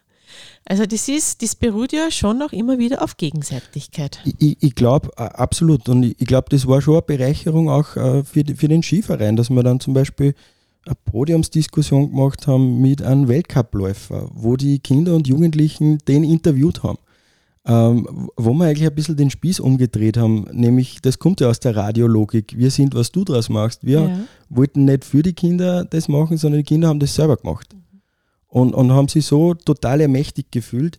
Also 0.66 0.86
das 0.86 1.10
ist, 1.10 1.42
das 1.42 1.56
beruht 1.56 1.92
ja 1.92 2.12
schon 2.12 2.38
noch 2.38 2.54
immer 2.54 2.78
wieder 2.78 3.02
auf 3.02 3.18
Gegenseitigkeit. 3.18 4.20
Ich, 4.40 4.58
ich 4.62 4.76
glaube, 4.76 5.18
absolut. 5.18 5.90
Und 5.90 6.04
ich, 6.04 6.22
ich 6.22 6.28
glaube, 6.28 6.48
das 6.50 6.68
war 6.68 6.82
schon 6.82 6.94
eine 6.94 7.02
Bereicherung 7.02 7.70
auch 7.70 7.98
äh, 7.98 8.24
für, 8.24 8.44
die, 8.44 8.56
für 8.56 8.68
den 8.68 8.84
Skiverein, 8.84 9.36
dass 9.36 9.50
wir 9.50 9.64
dann 9.64 9.80
zum 9.80 9.94
Beispiel 9.94 10.34
eine 10.86 10.96
Podiumsdiskussion 11.06 12.10
gemacht 12.10 12.48
haben 12.48 12.82
mit 12.82 13.02
einem 13.02 13.28
Weltcupläufer, 13.28 14.30
wo 14.34 14.58
die 14.58 14.80
Kinder 14.80 15.16
und 15.16 15.28
Jugendlichen 15.28 16.00
den 16.08 16.24
interviewt 16.24 16.84
haben. 16.84 16.98
Ähm, 17.64 18.30
wo 18.38 18.54
wir 18.54 18.66
eigentlich 18.66 18.88
ein 18.88 18.96
bisschen 18.96 19.18
den 19.18 19.30
Spieß 19.30 19.60
umgedreht 19.60 20.18
haben, 20.18 20.48
nämlich 20.52 21.00
das 21.00 21.20
kommt 21.20 21.42
ja 21.42 21.48
aus 21.48 21.60
der 21.60 21.76
Radiologik. 21.76 22.58
Wir 22.58 22.72
sind, 22.72 22.96
was 22.96 23.12
du 23.12 23.24
daraus 23.24 23.50
machst. 23.50 23.86
Wir 23.86 24.02
ja. 24.02 24.20
wollten 24.50 24.86
nicht 24.86 25.06
für 25.06 25.22
die 25.22 25.34
Kinder 25.34 25.86
das 25.86 26.08
machen, 26.08 26.38
sondern 26.38 26.62
die 26.62 26.66
Kinder 26.66 26.88
haben 26.88 27.00
das 27.00 27.14
selber 27.14 27.38
gemacht 27.38 27.76
und, 28.48 28.74
und 28.74 28.92
haben 28.92 29.08
sich 29.08 29.28
so 29.28 29.54
total 29.54 30.02
ermächtigt 30.02 30.52
gefühlt, 30.52 30.98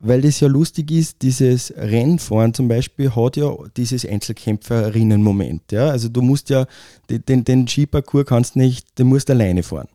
weil 0.00 0.22
das 0.22 0.40
ja 0.40 0.48
lustig 0.48 0.90
ist, 0.90 1.20
dieses 1.20 1.72
Rennfahren 1.76 2.54
zum 2.54 2.68
Beispiel 2.68 3.14
hat 3.14 3.36
ja 3.36 3.54
dieses 3.76 4.06
Einzelkämpferinnen-Moment. 4.06 5.72
Ja? 5.72 5.88
Also 5.88 6.08
du 6.08 6.22
musst 6.22 6.48
ja, 6.48 6.66
den, 7.10 7.44
den 7.44 7.68
Skiparcours 7.68 8.24
kannst 8.24 8.56
nicht, 8.56 8.98
den 8.98 9.08
musst 9.08 9.28
alleine 9.28 9.62
fahren. 9.62 9.88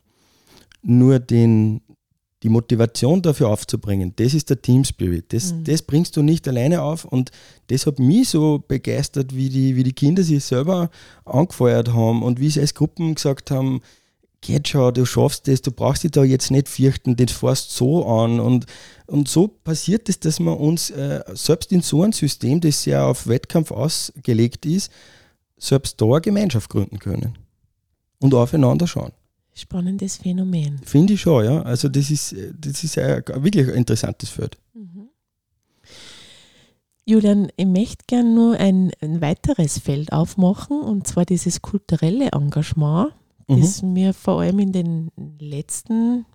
Nur 0.82 1.18
den, 1.18 1.80
die 2.44 2.48
Motivation 2.48 3.20
dafür 3.20 3.48
aufzubringen, 3.48 4.12
das 4.14 4.32
ist 4.32 4.48
der 4.48 4.62
Team 4.62 4.84
Spirit. 4.84 5.32
Das, 5.32 5.52
mhm. 5.52 5.64
das 5.64 5.82
bringst 5.82 6.16
du 6.16 6.22
nicht 6.22 6.46
alleine 6.46 6.82
auf 6.82 7.04
und 7.04 7.32
das 7.66 7.86
hat 7.86 7.98
mich 7.98 8.28
so 8.28 8.62
begeistert, 8.66 9.34
wie 9.34 9.48
die, 9.48 9.74
wie 9.74 9.82
die 9.82 9.92
Kinder 9.92 10.22
sich 10.22 10.44
selber 10.44 10.88
angefeuert 11.24 11.92
haben 11.92 12.22
und 12.22 12.38
wie 12.38 12.50
sie 12.50 12.60
als 12.60 12.74
Gruppen 12.74 13.16
gesagt 13.16 13.50
haben, 13.50 13.80
geht 14.46 14.68
schon, 14.68 14.94
du 14.94 15.04
schaffst 15.04 15.48
das, 15.48 15.62
du 15.62 15.70
brauchst 15.70 16.04
dich 16.04 16.10
da 16.10 16.24
jetzt 16.24 16.50
nicht 16.50 16.68
fürchten, 16.68 17.16
das 17.16 17.32
fährst 17.32 17.70
so 17.72 18.06
an. 18.06 18.40
Und, 18.40 18.66
und 19.06 19.28
so 19.28 19.48
passiert 19.48 20.08
es, 20.08 20.20
dass 20.20 20.40
wir 20.40 20.58
uns 20.58 20.90
äh, 20.90 21.22
selbst 21.34 21.72
in 21.72 21.82
so 21.82 22.02
einem 22.02 22.12
System, 22.12 22.60
das 22.60 22.84
ja 22.84 23.06
auf 23.06 23.26
Wettkampf 23.26 23.70
ausgelegt 23.70 24.66
ist, 24.66 24.90
selbst 25.58 26.00
da 26.00 26.06
eine 26.06 26.20
Gemeinschaft 26.20 26.70
gründen 26.70 26.98
können 26.98 27.38
und 28.20 28.34
aufeinander 28.34 28.86
schauen. 28.86 29.12
Spannendes 29.54 30.18
Phänomen. 30.18 30.80
Finde 30.84 31.14
ich 31.14 31.22
schon, 31.22 31.44
ja. 31.44 31.62
Also 31.62 31.88
das 31.88 32.10
ist, 32.10 32.34
das 32.58 32.84
ist 32.84 32.98
ein, 32.98 33.22
wirklich 33.36 33.66
ein 33.68 33.74
interessantes 33.74 34.28
Feld. 34.28 34.58
Mhm. 34.74 35.08
Julian, 37.06 37.48
ich 37.56 37.66
möchte 37.66 38.04
gerne 38.06 38.34
nur 38.34 38.56
ein, 38.58 38.90
ein 39.00 39.20
weiteres 39.20 39.78
Feld 39.78 40.12
aufmachen, 40.12 40.80
und 40.80 41.06
zwar 41.06 41.24
dieses 41.24 41.62
kulturelle 41.62 42.32
Engagement 42.32 43.12
mhm. 43.48 43.60
das 43.60 43.82
mir 43.82 44.14
vor 44.14 44.40
allem 44.40 44.58
in 44.58 44.72
den 44.72 45.10
letzten 45.38 46.26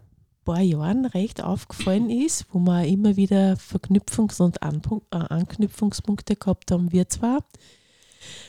paar 0.43 0.61
Jahren 0.61 1.05
recht 1.05 1.43
aufgefallen 1.43 2.09
ist, 2.09 2.45
wo 2.51 2.59
wir 2.59 2.85
immer 2.85 3.15
wieder 3.15 3.55
Verknüpfungs- 3.57 4.41
und 4.41 4.57
äh, 4.57 5.15
Anknüpfungspunkte 5.15 6.35
gehabt 6.35 6.71
haben, 6.71 6.91
wir 6.91 7.07
zwar. 7.09 7.45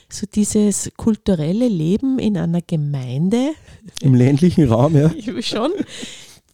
So 0.09 0.27
dieses 0.27 0.90
kulturelle 0.96 1.68
Leben 1.68 2.18
in 2.18 2.37
einer 2.37 2.61
Gemeinde. 2.61 3.53
Im 4.03 4.14
ländlichen 4.14 4.68
Raum, 4.68 4.96
ja. 4.96 5.11
Schon. 5.40 5.72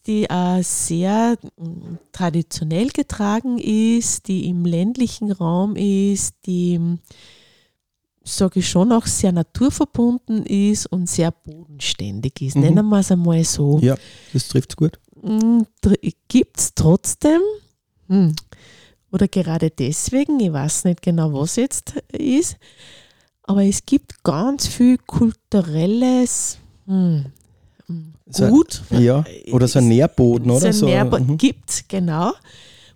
Die 0.07 0.25
äh, 0.25 0.63
sehr 0.63 1.37
mm, 1.57 1.99
traditionell 2.13 2.89
getragen 2.89 3.59
ist, 3.59 4.29
die 4.29 4.49
im 4.49 4.65
ländlichen 4.65 5.33
Raum 5.33 5.77
ist, 5.77 6.35
die 6.47 6.99
sage 8.37 8.61
ich 8.61 8.69
schon, 8.69 8.93
auch 8.93 9.07
sehr 9.07 9.33
naturverbunden 9.33 10.45
ist 10.45 10.87
und 10.87 11.09
sehr 11.09 11.31
bodenständig 11.31 12.41
ist. 12.43 12.57
Mhm. 12.57 12.63
Nennen 12.63 12.89
wir 12.89 13.01
es 13.01 13.11
einmal 13.11 13.45
so. 13.45 13.79
Ja, 13.81 13.97
das 14.33 14.49
trifft 14.49 14.77
gut. 14.77 14.99
Mm, 15.23 15.63
Gibt 16.29 16.59
es 16.59 16.75
trotzdem, 16.75 17.41
hm, 18.09 18.35
oder 19.11 19.27
gerade 19.29 19.71
deswegen, 19.71 20.39
ich 20.41 20.53
weiß 20.53 20.85
nicht 20.85 21.03
genau, 21.03 21.33
was 21.33 21.57
jetzt 21.57 21.95
ist, 22.13 22.57
aber 23.43 23.65
es 23.65 23.85
gibt 23.85 24.23
ganz 24.23 24.67
viel 24.67 24.99
kulturelles 24.99 26.59
hm, 26.87 27.27
Gut. 28.31 28.83
So, 28.91 28.97
ja, 28.99 29.25
oder 29.51 29.67
so 29.67 29.79
ein 29.79 29.89
Nährboden, 29.89 30.51
oder? 30.51 30.71
So 30.75 30.85
ein 30.85 30.93
Nährboden 30.93 31.27
mhm. 31.27 31.39
gibt 31.39 31.71
es, 31.71 31.89
genau 31.89 32.33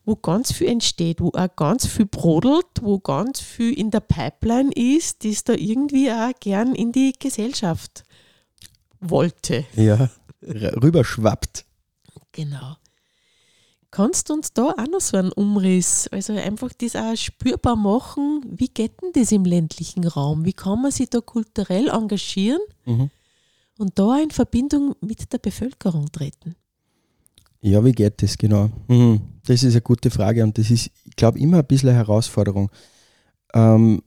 wo 0.04 0.16
ganz 0.16 0.52
viel 0.52 0.68
entsteht, 0.68 1.20
wo 1.20 1.28
auch 1.28 1.56
ganz 1.56 1.86
viel 1.86 2.06
brodelt, 2.06 2.66
wo 2.80 2.98
ganz 2.98 3.40
viel 3.40 3.72
in 3.72 3.90
der 3.90 4.00
Pipeline 4.00 4.72
ist, 4.72 5.24
das 5.24 5.44
da 5.44 5.54
irgendwie 5.54 6.10
auch 6.10 6.32
gern 6.40 6.74
in 6.74 6.92
die 6.92 7.12
Gesellschaft 7.18 8.04
wollte. 9.00 9.64
Ja, 9.74 10.10
rüberschwappt. 10.42 11.64
Genau. 12.32 12.76
Kannst 13.90 14.30
du 14.30 14.34
uns 14.34 14.54
da 14.54 14.70
auch 14.70 14.88
noch 14.90 15.02
so 15.02 15.18
einen 15.18 15.32
Umriss, 15.32 16.08
also 16.08 16.32
einfach 16.32 16.70
das 16.72 16.96
auch 16.96 17.14
spürbar 17.14 17.76
machen, 17.76 18.40
wie 18.46 18.68
geht 18.68 19.02
denn 19.02 19.12
das 19.12 19.32
im 19.32 19.44
ländlichen 19.44 20.06
Raum? 20.06 20.46
Wie 20.46 20.54
kann 20.54 20.80
man 20.80 20.90
sich 20.90 21.10
da 21.10 21.20
kulturell 21.20 21.88
engagieren 21.88 22.62
mhm. 22.86 23.10
und 23.76 23.98
da 23.98 24.18
in 24.18 24.30
Verbindung 24.30 24.96
mit 25.02 25.30
der 25.30 25.38
Bevölkerung 25.38 26.10
treten? 26.10 26.56
Ja, 27.62 27.84
wie 27.84 27.92
geht 27.92 28.20
das 28.22 28.36
genau? 28.36 28.70
Mhm. 28.88 29.20
Das 29.46 29.62
ist 29.62 29.72
eine 29.72 29.82
gute 29.82 30.10
Frage 30.10 30.42
und 30.42 30.58
das 30.58 30.70
ist, 30.70 30.90
ich 31.04 31.16
glaube, 31.16 31.38
immer 31.38 31.58
ein 31.58 31.66
bisschen 31.66 31.90
eine 31.90 31.98
Herausforderung. 31.98 32.70
Ähm, 33.54 34.02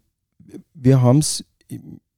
wir 0.74 1.02
haben 1.02 1.20
es 1.20 1.44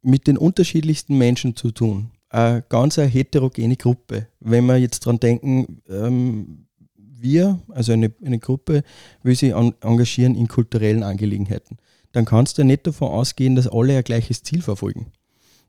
mit 0.01 0.27
den 0.27 0.37
unterschiedlichsten 0.37 1.17
Menschen 1.17 1.55
zu 1.55 1.71
tun. 1.71 2.11
Eine 2.29 2.63
ganz 2.67 2.97
eine 2.97 3.07
heterogene 3.07 3.77
Gruppe. 3.77 4.27
Wenn 4.39 4.65
wir 4.65 4.77
jetzt 4.77 5.05
daran 5.05 5.19
denken, 5.19 5.81
ähm, 5.87 6.65
wir, 6.95 7.59
also 7.69 7.93
eine, 7.93 8.11
eine 8.23 8.39
Gruppe, 8.39 8.83
will 9.21 9.35
sich 9.35 9.53
an, 9.53 9.73
engagieren 9.81 10.35
in 10.35 10.47
kulturellen 10.47 11.03
Angelegenheiten, 11.03 11.77
dann 12.13 12.25
kannst 12.25 12.57
du 12.57 12.63
nicht 12.63 12.87
davon 12.87 13.09
ausgehen, 13.09 13.55
dass 13.55 13.67
alle 13.67 13.97
ein 13.97 14.03
gleiches 14.03 14.41
Ziel 14.41 14.61
verfolgen, 14.61 15.11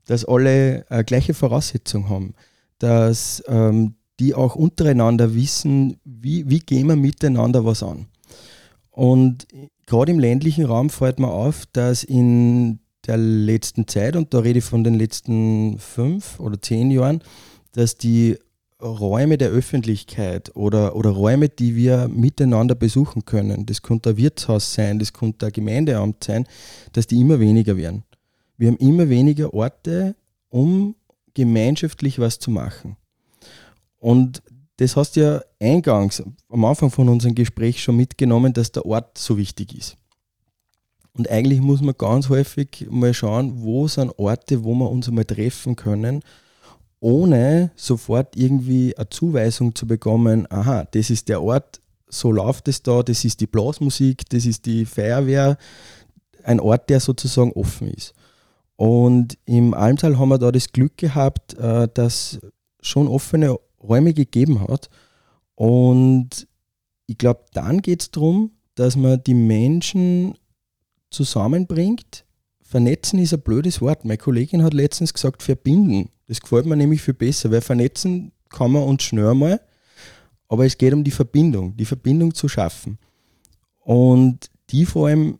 dass 0.06 0.24
alle 0.24 0.86
eine 0.88 1.04
gleiche 1.04 1.34
Voraussetzung 1.34 2.08
haben, 2.08 2.34
dass 2.78 3.42
ähm, 3.48 3.94
die 4.20 4.34
auch 4.34 4.56
untereinander 4.56 5.34
wissen, 5.34 5.98
wie, 6.04 6.48
wie 6.48 6.60
gehen 6.60 6.88
wir 6.88 6.96
miteinander 6.96 7.64
was 7.64 7.82
an. 7.82 8.06
Und 8.90 9.46
gerade 9.86 10.12
im 10.12 10.18
ländlichen 10.18 10.64
Raum 10.64 10.90
fällt 10.90 11.20
mir 11.20 11.30
auf, 11.30 11.66
dass 11.72 12.02
in 12.02 12.80
der 13.06 13.16
letzten 13.16 13.86
Zeit, 13.86 14.16
und 14.16 14.34
da 14.34 14.40
rede 14.40 14.58
ich 14.58 14.64
von 14.64 14.84
den 14.84 14.94
letzten 14.94 15.78
fünf 15.78 16.40
oder 16.40 16.60
zehn 16.60 16.90
Jahren, 16.90 17.22
dass 17.72 17.96
die 17.96 18.36
Räume 18.80 19.38
der 19.38 19.50
Öffentlichkeit 19.50 20.54
oder, 20.54 20.94
oder 20.94 21.10
Räume, 21.10 21.48
die 21.48 21.74
wir 21.74 22.08
miteinander 22.08 22.74
besuchen 22.74 23.24
können, 23.24 23.66
das 23.66 23.82
könnte 23.82 24.10
ein 24.10 24.16
Wirtshaus 24.16 24.72
sein, 24.72 24.98
das 24.98 25.12
könnte 25.12 25.46
ein 25.46 25.52
Gemeindeamt 25.52 26.22
sein, 26.22 26.46
dass 26.92 27.06
die 27.06 27.20
immer 27.20 27.40
weniger 27.40 27.76
werden. 27.76 28.04
Wir 28.56 28.68
haben 28.68 28.76
immer 28.76 29.08
weniger 29.08 29.52
Orte, 29.52 30.14
um 30.48 30.94
gemeinschaftlich 31.34 32.18
was 32.18 32.38
zu 32.38 32.50
machen. 32.50 32.96
Und 33.98 34.42
das 34.76 34.96
hast 34.96 35.16
du 35.16 35.20
ja 35.20 35.42
eingangs 35.60 36.22
am 36.48 36.64
Anfang 36.64 36.90
von 36.90 37.08
unserem 37.08 37.34
Gespräch 37.34 37.82
schon 37.82 37.96
mitgenommen, 37.96 38.52
dass 38.52 38.72
der 38.72 38.86
Ort 38.86 39.18
so 39.18 39.36
wichtig 39.36 39.76
ist. 39.76 39.96
Und 41.12 41.28
eigentlich 41.28 41.60
muss 41.60 41.80
man 41.82 41.96
ganz 41.98 42.28
häufig 42.28 42.86
mal 42.88 43.12
schauen, 43.12 43.60
wo 43.62 43.88
sind 43.88 44.16
Orte, 44.18 44.62
wo 44.62 44.74
wir 44.74 44.88
uns 44.88 45.08
einmal 45.08 45.24
treffen 45.24 45.74
können, 45.74 46.22
ohne 47.00 47.72
sofort 47.74 48.36
irgendwie 48.36 48.96
eine 48.96 49.08
Zuweisung 49.08 49.74
zu 49.74 49.86
bekommen, 49.86 50.46
aha, 50.50 50.86
das 50.92 51.10
ist 51.10 51.28
der 51.28 51.42
Ort, 51.42 51.80
so 52.08 52.30
läuft 52.30 52.68
es 52.68 52.82
da, 52.82 53.02
das 53.02 53.24
ist 53.24 53.40
die 53.40 53.48
Blasmusik, 53.48 54.28
das 54.30 54.46
ist 54.46 54.64
die 54.66 54.86
Feuerwehr, 54.86 55.58
ein 56.44 56.60
Ort, 56.60 56.88
der 56.88 57.00
sozusagen 57.00 57.52
offen 57.52 57.88
ist. 57.88 58.14
Und 58.76 59.36
im 59.44 59.74
Almtal 59.74 60.18
haben 60.18 60.28
wir 60.28 60.38
da 60.38 60.52
das 60.52 60.70
Glück 60.70 60.96
gehabt, 60.96 61.54
äh, 61.54 61.88
dass 61.92 62.38
schon 62.80 63.08
offene 63.08 63.58
Räume 63.82 64.14
gegeben 64.14 64.60
hat. 64.60 64.88
Und 65.54 66.46
ich 67.06 67.18
glaube, 67.18 67.44
dann 67.52 67.82
geht 67.82 68.02
es 68.02 68.10
darum, 68.10 68.52
dass 68.74 68.96
man 68.96 69.22
die 69.22 69.34
Menschen 69.34 70.36
zusammenbringt, 71.10 72.24
vernetzen 72.62 73.18
ist 73.18 73.32
ein 73.32 73.40
blödes 73.40 73.80
Wort. 73.80 74.04
Meine 74.04 74.18
Kollegin 74.18 74.62
hat 74.62 74.74
letztens 74.74 75.14
gesagt, 75.14 75.42
verbinden. 75.42 76.10
Das 76.26 76.40
gefällt 76.40 76.66
mir 76.66 76.76
nämlich 76.76 77.00
viel 77.00 77.14
besser, 77.14 77.50
weil 77.50 77.62
vernetzen 77.62 78.32
kann 78.50 78.72
man 78.72 78.82
uns 78.82 79.02
schnell 79.02 79.34
mal, 79.34 79.60
aber 80.48 80.66
es 80.66 80.76
geht 80.76 80.92
um 80.92 81.04
die 81.04 81.10
Verbindung, 81.10 81.76
die 81.76 81.84
Verbindung 81.84 82.34
zu 82.34 82.48
schaffen. 82.48 82.98
Und 83.80 84.50
die 84.70 84.84
vor 84.84 85.08
allem 85.08 85.38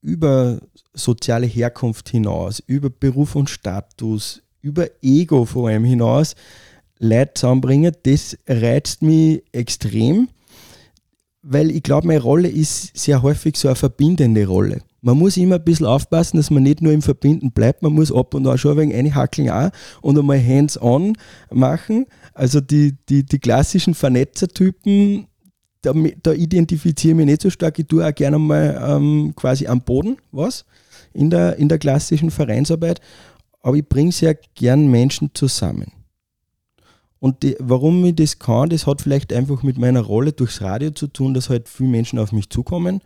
über 0.00 0.60
soziale 0.94 1.46
Herkunft 1.46 2.08
hinaus, 2.08 2.60
über 2.60 2.90
Beruf 2.90 3.34
und 3.34 3.50
Status, 3.50 4.42
über 4.60 4.86
Ego 5.02 5.44
vor 5.44 5.68
allem 5.68 5.84
hinaus 5.84 6.34
Leute 7.00 7.32
zusammenbringen, 7.34 7.96
das 8.02 8.36
reizt 8.46 9.02
mich 9.02 9.42
extrem, 9.52 10.28
weil 11.42 11.70
ich 11.70 11.82
glaube, 11.82 12.06
meine 12.06 12.20
Rolle 12.20 12.48
ist 12.48 12.96
sehr 12.96 13.22
häufig 13.22 13.56
so 13.56 13.68
eine 13.68 13.74
verbindende 13.74 14.46
Rolle. 14.46 14.82
Man 15.00 15.16
muss 15.16 15.38
immer 15.38 15.54
ein 15.54 15.64
bisschen 15.64 15.86
aufpassen, 15.86 16.36
dass 16.36 16.50
man 16.50 16.62
nicht 16.62 16.82
nur 16.82 16.92
im 16.92 17.00
Verbinden 17.00 17.52
bleibt, 17.52 17.82
man 17.82 17.94
muss 17.94 18.12
ab 18.12 18.34
und 18.34 18.46
an 18.46 18.58
schon 18.58 18.72
ein 18.72 18.76
wenig 18.76 18.94
einhackeln 18.94 19.48
auch 19.48 19.70
und 20.02 20.18
einmal 20.18 20.44
hands-on 20.44 21.16
machen. 21.50 22.04
Also 22.34 22.60
die, 22.60 22.98
die, 23.08 23.24
die 23.24 23.38
klassischen 23.38 23.94
Vernetzertypen, 23.94 25.26
da, 25.80 25.94
da 26.22 26.32
identifiziere 26.32 27.12
ich 27.12 27.16
mich 27.16 27.26
nicht 27.26 27.40
so 27.40 27.48
stark. 27.48 27.78
Ich 27.78 27.86
tue 27.86 28.06
auch 28.06 28.14
gerne 28.14 28.38
mal 28.38 28.78
ähm, 28.86 29.32
quasi 29.34 29.66
am 29.66 29.80
Boden 29.80 30.18
was 30.32 30.66
in 31.14 31.30
der, 31.30 31.56
in 31.56 31.70
der 31.70 31.78
klassischen 31.78 32.30
Vereinsarbeit, 32.30 33.00
aber 33.62 33.76
ich 33.76 33.88
bringe 33.88 34.12
sehr 34.12 34.36
gern 34.54 34.90
Menschen 34.90 35.30
zusammen. 35.32 35.92
Und 37.20 37.42
die, 37.42 37.54
warum 37.58 38.02
ich 38.06 38.16
das 38.16 38.38
kann, 38.38 38.70
das 38.70 38.86
hat 38.86 39.02
vielleicht 39.02 39.32
einfach 39.32 39.62
mit 39.62 39.76
meiner 39.76 40.00
Rolle 40.00 40.32
durchs 40.32 40.62
Radio 40.62 40.90
zu 40.90 41.06
tun, 41.06 41.34
dass 41.34 41.50
halt 41.50 41.68
viele 41.68 41.90
Menschen 41.90 42.18
auf 42.18 42.32
mich 42.32 42.48
zukommen 42.48 43.02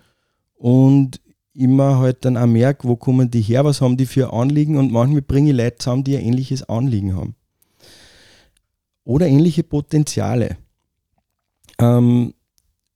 und 0.55 1.21
immer 1.53 1.99
halt 1.99 2.25
dann 2.25 2.37
auch 2.37 2.47
merke, 2.47 2.87
wo 2.89 2.95
kommen 2.95 3.31
die 3.31 3.43
her, 3.43 3.65
was 3.65 3.81
haben 3.81 3.97
die 3.97 4.07
für 4.07 4.33
Anliegen 4.33 4.77
und 4.77 4.93
manchmal 4.93 5.23
bringe 5.23 5.51
ich 5.51 5.57
Leute 5.57 5.79
zusammen, 5.79 6.05
die 6.05 6.17
ein 6.17 6.25
ähnliches 6.25 6.63
Anliegen 6.63 7.17
haben. 7.17 7.35
Oder 9.03 9.27
ähnliche 9.27 9.65
Potenziale. 9.65 10.57
Ähm, 11.79 12.35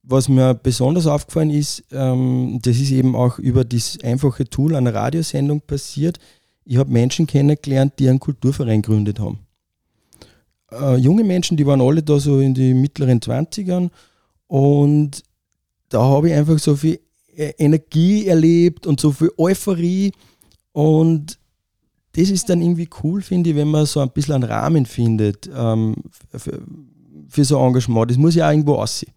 was 0.03 0.29
mir 0.29 0.55
besonders 0.55 1.05
aufgefallen 1.05 1.51
ist, 1.51 1.83
ähm, 1.91 2.59
das 2.61 2.77
ist 2.77 2.91
eben 2.91 3.15
auch 3.15 3.39
über 3.39 3.65
das 3.65 3.99
einfache 4.01 4.45
Tool 4.45 4.73
einer 4.73 4.93
Radiosendung 4.93 5.61
passiert. 5.61 6.17
Ich 6.63 6.77
habe 6.77 6.91
Menschen 6.91 7.27
kennengelernt, 7.27 7.93
die 7.99 8.07
einen 8.07 8.19
Kulturverein 8.19 8.81
gegründet 8.81 9.19
haben 9.19 9.39
äh, 10.71 10.95
junge 10.97 11.23
Menschen, 11.23 11.57
die 11.57 11.65
waren 11.65 11.81
alle 11.81 12.03
da 12.03 12.19
so 12.19 12.39
in 12.39 12.53
die 12.53 12.73
mittleren 12.73 13.19
20ern 13.19 13.89
und 14.47 15.23
da 15.89 16.01
habe 16.01 16.29
ich 16.29 16.35
einfach 16.35 16.59
so 16.59 16.75
viel 16.75 16.99
e-, 17.35 17.53
Energie 17.57 18.27
erlebt 18.27 18.85
und 18.87 18.99
so 18.99 19.11
viel 19.11 19.31
Euphorie 19.37 20.11
und 20.71 21.39
das 22.13 22.29
ist 22.29 22.49
dann 22.49 22.61
irgendwie 22.61 22.89
cool, 23.03 23.21
finde 23.21 23.51
ich, 23.51 23.55
wenn 23.55 23.69
man 23.69 23.85
so 23.85 23.99
ein 23.99 24.09
bisschen 24.09 24.35
einen 24.35 24.43
Rahmen 24.43 24.85
findet 24.85 25.49
ähm, 25.53 25.95
für, 26.35 26.61
für, 27.29 27.45
so 27.45 27.59
Engagement. 27.59 28.09
Das 28.09 28.17
muss 28.17 28.35
ja 28.35 28.47
auch 28.47 28.51
irgendwo 28.51 28.75
aussehen. 28.75 29.13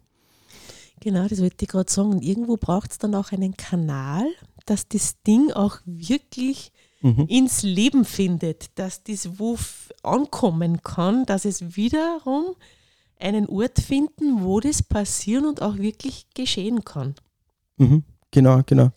Genau, 1.00 1.26
das 1.26 1.40
wollte 1.40 1.56
ich 1.64 1.68
gerade 1.68 1.90
sagen. 1.90 2.10
Und 2.10 2.22
irgendwo 2.22 2.56
braucht 2.56 2.92
es 2.92 2.98
dann 2.98 3.14
auch 3.14 3.32
einen 3.32 3.56
Kanal, 3.56 4.24
dass 4.66 4.86
das 4.88 5.20
Ding 5.26 5.50
auch 5.52 5.78
wirklich 5.84 6.70
mhm. 7.02 7.26
ins 7.28 7.62
Leben 7.62 8.04
findet, 8.04 8.78
dass 8.78 9.04
das 9.04 9.38
wo 9.38 9.58
ankommen 10.02 10.82
kann, 10.82 11.26
dass 11.26 11.44
es 11.44 11.76
wiederum 11.76 12.56
einen 13.18 13.46
Ort 13.48 13.78
finden, 13.78 14.42
wo 14.42 14.60
das 14.60 14.82
passieren 14.82 15.46
und 15.46 15.62
auch 15.62 15.78
wirklich 15.78 16.26
geschehen 16.34 16.84
kann. 16.84 17.14
Mhm. 17.76 18.04
Genau, 18.30 18.62
genau. 18.66 18.90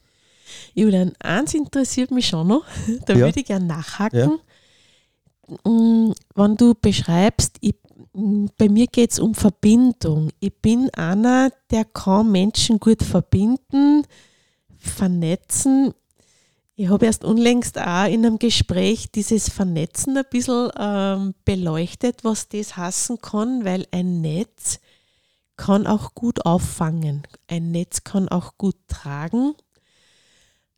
Julian, 0.74 1.14
eins 1.20 1.54
interessiert 1.54 2.12
mich 2.12 2.28
schon 2.28 2.48
noch, 2.48 2.66
da 3.06 3.14
ja. 3.14 3.26
würde 3.26 3.40
ich 3.40 3.46
gerne 3.46 3.66
nachhaken. 3.66 4.20
Ja. 4.20 5.72
Mm, 5.72 6.14
wenn 6.34 6.58
du 6.58 6.74
beschreibst, 6.74 7.58
ich, 7.62 7.76
mm, 8.14 8.48
bei 8.58 8.70
mir 8.70 8.88
geht 8.88 9.12
es 9.12 9.20
um 9.20 9.36
Verbindung. 9.36 10.30
Ich 10.40 10.54
bin 10.56 10.90
einer, 10.92 11.52
der 11.70 11.86
kann 11.86 12.32
Menschen 12.32 12.80
gut 12.80 13.04
verbinden, 13.04 14.04
vernetzen. 14.78 15.94
Ich 16.78 16.90
habe 16.90 17.06
erst 17.06 17.24
unlängst 17.24 17.80
auch 17.80 18.06
in 18.06 18.26
einem 18.26 18.38
Gespräch 18.38 19.10
dieses 19.10 19.48
Vernetzen 19.50 20.18
ein 20.18 20.26
bisschen 20.30 20.70
ähm, 20.78 21.34
beleuchtet, 21.46 22.26
was 22.26 22.50
das 22.50 22.76
hassen 22.76 23.22
kann, 23.22 23.64
weil 23.64 23.88
ein 23.92 24.20
Netz 24.20 24.80
kann 25.56 25.88
auch 25.88 26.14
gut 26.16 26.46
auffangen. 26.46 27.24
Ein 27.48 27.72
Netz 27.72 28.04
kann 28.04 28.28
auch 28.28 28.58
gut 28.58 28.76
tragen. 28.90 29.54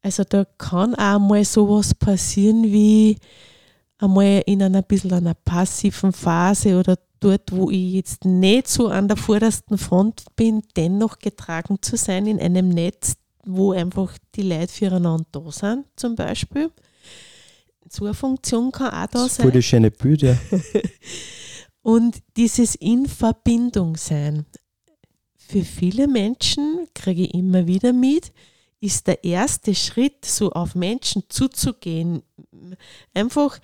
Also 0.03 0.23
da 0.23 0.45
kann 0.45 0.93
auch 0.93 1.17
mal 1.17 1.43
sowas 1.43 1.95
passieren 1.95 2.65
wie 2.65 3.17
einmal 3.97 4.43
in 4.45 4.61
einer 4.61 4.83
bisschen 4.83 5.13
einer 5.13 5.33
passiven 5.33 6.13
Phase 6.13 6.77
oder 6.77 6.99
dort, 7.19 7.51
wo 7.51 7.71
ich 7.71 7.93
jetzt 7.93 8.23
nicht 8.23 8.67
so 8.67 8.87
an 8.89 9.07
der 9.07 9.17
vordersten 9.17 9.79
Front 9.79 10.25
bin, 10.35 10.61
dennoch 10.75 11.17
getragen 11.17 11.81
zu 11.81 11.97
sein 11.97 12.27
in 12.27 12.39
einem 12.39 12.69
Netz, 12.69 13.15
wo 13.47 13.71
einfach 13.71 14.17
die 14.35 14.43
Leute 14.43 14.71
füreinander 14.71 15.25
da 15.31 15.51
sind, 15.51 15.85
zum 15.95 16.15
Beispiel. 16.15 16.71
So 17.89 18.05
eine 18.05 18.13
Funktion 18.13 18.71
kann 18.71 18.91
auch 18.93 19.07
da 19.07 19.29
sein. 19.29 19.45
Gute 19.45 19.61
schöne 19.61 19.91
Bilder. 19.91 20.37
Und 21.81 22.17
dieses 22.35 22.75
in 22.75 23.05
Verbindung 23.05 23.95
sein. 23.95 24.45
Für 25.37 25.63
viele 25.63 26.07
Menschen, 26.07 26.87
kriege 26.93 27.23
ich 27.23 27.33
immer 27.33 27.65
wieder 27.65 27.93
mit, 27.93 28.33
ist 28.81 29.07
der 29.07 29.23
erste 29.23 29.73
Schritt, 29.73 30.25
so 30.25 30.51
auf 30.51 30.75
Menschen 30.75 31.23
zuzugehen, 31.29 32.21
einfach 33.13 33.59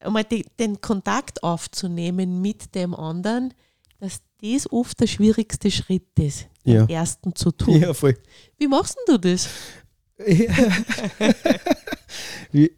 einmal 0.00 0.24
den 0.24 0.80
Kontakt 0.80 1.42
aufzunehmen 1.44 2.40
mit 2.42 2.74
dem 2.74 2.94
anderen, 2.94 3.54
dass 4.00 4.22
das 4.42 4.70
oft 4.72 4.98
der 5.00 5.06
schwierigste 5.06 5.70
Schritt 5.70 6.18
ist, 6.18 6.48
ja. 6.64 6.86
ersten 6.86 7.34
zu 7.34 7.50
tun. 7.50 7.80
Ja, 7.80 7.94
voll. 7.94 8.16
Wie 8.58 8.68
machst 8.68 8.96
du 9.06 9.18
das? 9.18 9.48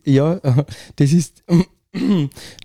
ja, 0.04 0.40
das 0.96 1.12
ist, 1.12 1.42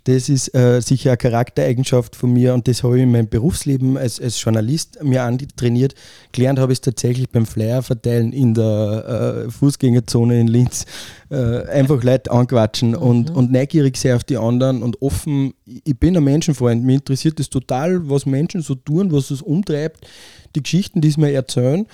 das 0.05 0.29
ist 0.29 0.55
äh, 0.55 0.79
sicher 0.81 1.09
eine 1.11 1.17
Charaktereigenschaft 1.17 2.15
von 2.15 2.31
mir 2.31 2.53
und 2.53 2.67
das 2.67 2.83
habe 2.83 2.95
ich 2.97 3.03
in 3.03 3.11
meinem 3.11 3.27
Berufsleben 3.27 3.97
als, 3.97 4.21
als 4.21 4.41
Journalist 4.41 5.03
mir 5.03 5.23
antrainiert. 5.23 5.95
Gelernt 6.31 6.59
habe 6.59 6.71
ich 6.71 6.77
es 6.77 6.81
tatsächlich 6.81 7.29
beim 7.29 7.45
Flyer 7.45 7.83
verteilen 7.83 8.31
in 8.31 8.53
der 8.53 9.45
äh, 9.47 9.51
Fußgängerzone 9.51 10.39
in 10.39 10.47
Linz. 10.47 10.85
Äh, 11.29 11.63
einfach 11.67 12.01
Leute 12.03 12.31
anquatschen 12.31 12.91
mhm. 12.91 12.97
und, 12.97 13.29
und 13.31 13.51
neugierig 13.51 13.97
sein 13.97 14.13
auf 14.13 14.23
die 14.23 14.37
anderen 14.37 14.81
und 14.81 15.01
offen. 15.01 15.53
Ich 15.65 15.97
bin 15.99 16.15
ein 16.15 16.23
Menschenfreund. 16.23 16.85
Mir 16.85 16.95
interessiert 16.95 17.37
es 17.41 17.49
total, 17.49 18.09
was 18.09 18.25
Menschen 18.25 18.61
so 18.61 18.75
tun, 18.75 19.11
was 19.11 19.29
es 19.29 19.41
umtreibt, 19.41 20.07
die 20.55 20.63
Geschichten, 20.63 21.01
die 21.01 21.11
sie 21.11 21.19
mir 21.19 21.33
erzählen. 21.33 21.85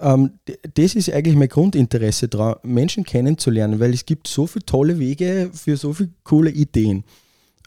Ähm, 0.00 0.32
das 0.74 0.94
ist 0.94 1.12
eigentlich 1.12 1.36
mein 1.36 1.48
Grundinteresse 1.48 2.28
daran, 2.28 2.56
Menschen 2.62 3.04
kennenzulernen, 3.04 3.80
weil 3.80 3.94
es 3.94 4.04
gibt 4.04 4.26
so 4.26 4.46
viele 4.46 4.64
tolle 4.64 4.98
Wege 4.98 5.50
für 5.52 5.76
so 5.76 5.92
viele 5.92 6.10
coole 6.24 6.50
Ideen. 6.50 7.04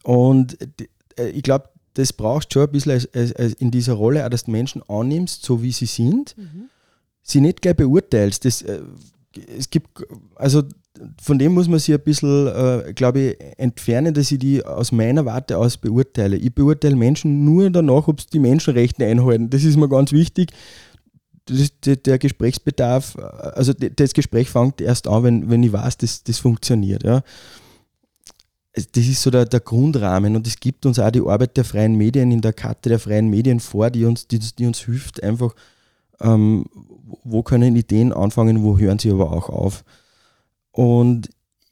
Und 0.04 0.58
äh, 1.18 1.30
ich 1.30 1.44
glaube, 1.44 1.70
das 1.94 2.14
brauchst 2.14 2.50
du 2.50 2.60
schon 2.60 2.68
ein 2.68 2.72
bisschen 2.72 2.92
als, 2.92 3.14
als, 3.14 3.34
als 3.34 3.54
in 3.54 3.72
dieser 3.72 3.94
Rolle, 3.94 4.26
auch 4.26 4.30
dass 4.30 4.46
du 4.46 4.52
Menschen 4.52 4.82
annimmst, 4.88 5.44
so 5.44 5.62
wie 5.64 5.72
sie 5.72 5.86
sind, 5.86 6.38
mhm. 6.38 6.70
sie 7.22 7.42
nicht 7.42 7.62
gleich 7.62 7.78
beurteilst. 7.78 8.46
Das, 8.46 8.62
äh, 8.62 8.82
es 9.58 9.70
gibt, 9.70 9.90
also 10.36 10.64
von 11.22 11.40
dem 11.40 11.54
muss 11.54 11.68
man 11.68 11.80
sich 11.80 11.94
ein 11.94 12.02
bisschen, 12.02 12.48
äh, 12.48 12.94
glaube 12.94 13.20
ich, 13.20 13.38
entfernen, 13.58 14.14
dass 14.14 14.32
ich 14.32 14.40
die 14.40 14.64
aus 14.64 14.92
meiner 14.92 15.26
Warte 15.26 15.58
aus 15.58 15.78
beurteile. 15.78 16.38
Ich 16.38 16.54
beurteile 16.54 16.96
Menschen 16.96 17.44
nur 17.44 17.70
danach, 17.70 18.08
ob 18.08 18.22
sie 18.22 18.28
die 18.32 18.40
Menschenrechte 18.40 19.06
einhalten. 19.06 19.50
Das 19.50 19.64
ist 19.64 19.78
mir 19.78 19.90
ganz 19.90 20.12
wichtig 20.12 20.52
der 21.48 22.18
Gesprächsbedarf, 22.18 23.18
also 23.18 23.74
das 23.74 24.14
Gespräch 24.14 24.50
fängt 24.50 24.82
erst 24.82 25.08
an, 25.08 25.24
wenn, 25.24 25.50
wenn 25.50 25.64
ich 25.64 25.74
weiß, 25.74 25.98
dass 25.98 26.24
das 26.24 26.40
funktioniert. 26.40 27.04
Ja. 27.04 27.24
Das 28.74 29.06
ist 29.06 29.22
so 29.22 29.32
der, 29.32 29.46
der 29.46 29.62
Grundrahmen 29.62 30.36
und 30.36 30.48
es 30.48 30.60
gibt 30.60 30.86
uns 30.86 31.00
auch 31.00 31.12
die 31.12 31.22
Arbeit 31.22 31.56
der 31.56 31.64
freien 31.64 31.96
Medien 31.96 32.32
in 32.32 32.42
der 32.42 32.52
Karte 32.52 32.90
der 32.90 33.00
freien 33.00 33.30
Medien 33.30 33.60
vor, 33.60 33.90
die 33.90 34.06
uns, 34.06 34.28
die, 34.28 34.40
die 34.40 34.66
uns 34.66 34.80
hilft, 34.80 35.24
einfach, 35.24 35.56
ähm, 36.20 36.66
wo 37.24 37.44
können 37.44 37.76
Ideen 37.76 38.12
anfangen, 38.12 38.64
wo 38.64 38.78
hören 38.78 39.00
sie 39.00 39.12
aber 39.12 39.32
auch 39.32 39.50
auf. 39.50 39.86
Und 40.72 41.30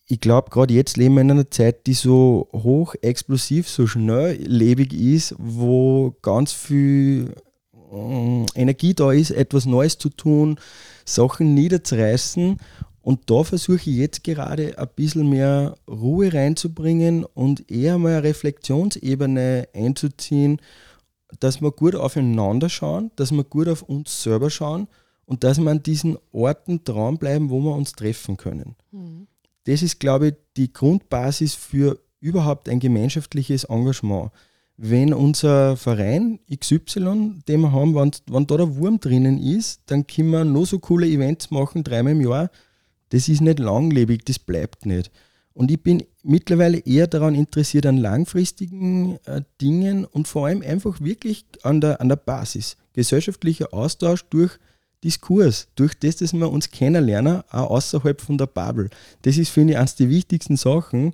ich 0.08 0.22
glaube, 0.22 0.50
gerade 0.50 0.74
jetzt 0.74 0.96
leben 0.96 1.16
wir 1.16 1.22
in 1.22 1.32
einer 1.32 1.50
Zeit, 1.50 1.88
die 1.88 1.94
so 1.94 2.48
hoch 2.54 2.96
explosiv, 3.02 3.68
so 3.68 3.88
schnelllebig 3.88 4.94
ist, 4.94 5.36
wo 5.38 6.16
ganz 6.22 6.54
viel 6.54 7.34
äh, 7.36 7.53
Energie 8.56 8.94
da 8.94 9.12
ist, 9.12 9.32
etwas 9.32 9.66
Neues 9.66 9.98
zu 9.98 10.10
tun, 10.10 10.60
Sachen 11.06 11.54
niederzureißen. 11.54 12.58
Und 13.02 13.30
da 13.30 13.44
versuche 13.44 13.78
ich 13.78 13.98
jetzt 13.98 14.24
gerade 14.24 14.78
ein 14.78 14.88
bisschen 14.96 15.30
mehr 15.30 15.76
Ruhe 15.90 16.34
reinzubringen 16.34 17.26
und 17.26 17.70
eher 17.70 17.98
mal 17.98 18.14
eine 18.14 18.24
Reflexionsebene 18.24 19.68
einzuziehen, 19.74 20.62
dass 21.40 21.62
wir 21.62 21.72
gut 21.72 21.96
aufeinander 21.96 22.70
schauen, 22.70 23.12
dass 23.16 23.32
wir 23.32 23.44
gut 23.44 23.68
auf 23.68 23.82
uns 23.82 24.24
selber 24.24 24.50
schauen 24.50 24.88
und 25.26 25.44
dass 25.44 25.60
wir 25.60 25.70
an 25.70 25.84
diesen 25.84 26.18
Orten 26.32 26.84
dranbleiben, 26.84 27.50
wo 27.50 27.60
wir 27.60 27.76
uns 27.76 27.94
treffen 27.94 28.38
können. 28.38 28.76
Mhm. 28.92 29.28
das 29.66 29.82
ist, 29.82 30.00
glaube 30.00 30.30
ich, 30.30 30.36
die 30.58 30.72
Grundbasis 30.72 31.56
für 31.56 32.00
überhaupt 32.20 32.70
ein 32.70 32.80
gemeinschaftliches 32.80 33.66
Engagement. 33.66 34.32
Wenn 34.78 35.14
unser 35.14 35.78
Verein 35.78 36.40
XY, 36.50 37.42
den 37.48 37.62
wir 37.62 37.72
haben, 37.72 37.96
wenn, 37.96 38.12
wenn 38.28 38.48
da 38.48 38.58
der 38.58 38.76
Wurm 38.76 39.00
drinnen 39.00 39.42
ist, 39.42 39.82
dann 39.86 40.08
können 40.08 40.32
wir 40.32 40.44
noch 40.44 40.66
so 40.66 40.80
coole 40.80 41.08
Events 41.08 41.52
machen, 41.52 41.84
dreimal 41.84 42.14
im 42.14 42.22
Jahr. 42.22 42.50
Das 43.10 43.30
ist 43.30 43.42
nicht 43.42 43.60
langlebig, 43.60 44.26
das 44.26 44.40
bleibt 44.40 44.86
nicht. 44.86 45.12
Und 45.54 45.70
ich 45.70 45.82
bin 45.82 46.04
mittlerweile 46.24 46.80
eher 46.80 47.06
daran 47.06 47.36
interessiert, 47.36 47.86
an 47.86 47.98
langfristigen 47.98 49.20
äh, 49.26 49.44
Dingen 49.62 50.06
und 50.06 50.28
vor 50.28 50.48
allem 50.48 50.64
einfach 50.64 51.00
wirklich 51.00 51.46
an 51.62 51.80
der, 51.80 52.02
an 52.02 52.10
der 52.10 52.16
Basis. 52.16 52.76
Gesellschaftlicher 52.94 53.72
Austausch 53.74 54.26
durch 54.30 54.58
Diskurs, 55.04 55.68
durch 55.76 55.94
das, 56.00 56.16
dass 56.16 56.34
wir 56.34 56.50
uns 56.50 56.72
kennenlernen, 56.72 57.44
auch 57.52 57.70
außerhalb 57.70 58.22
von 58.22 58.38
der 58.38 58.48
Bubble. 58.48 58.90
Das 59.22 59.38
ist, 59.38 59.50
finde 59.50 59.74
ich, 59.74 59.80
eines 59.80 59.96
der 59.96 60.10
wichtigsten 60.10 60.58
Sachen, 60.58 61.14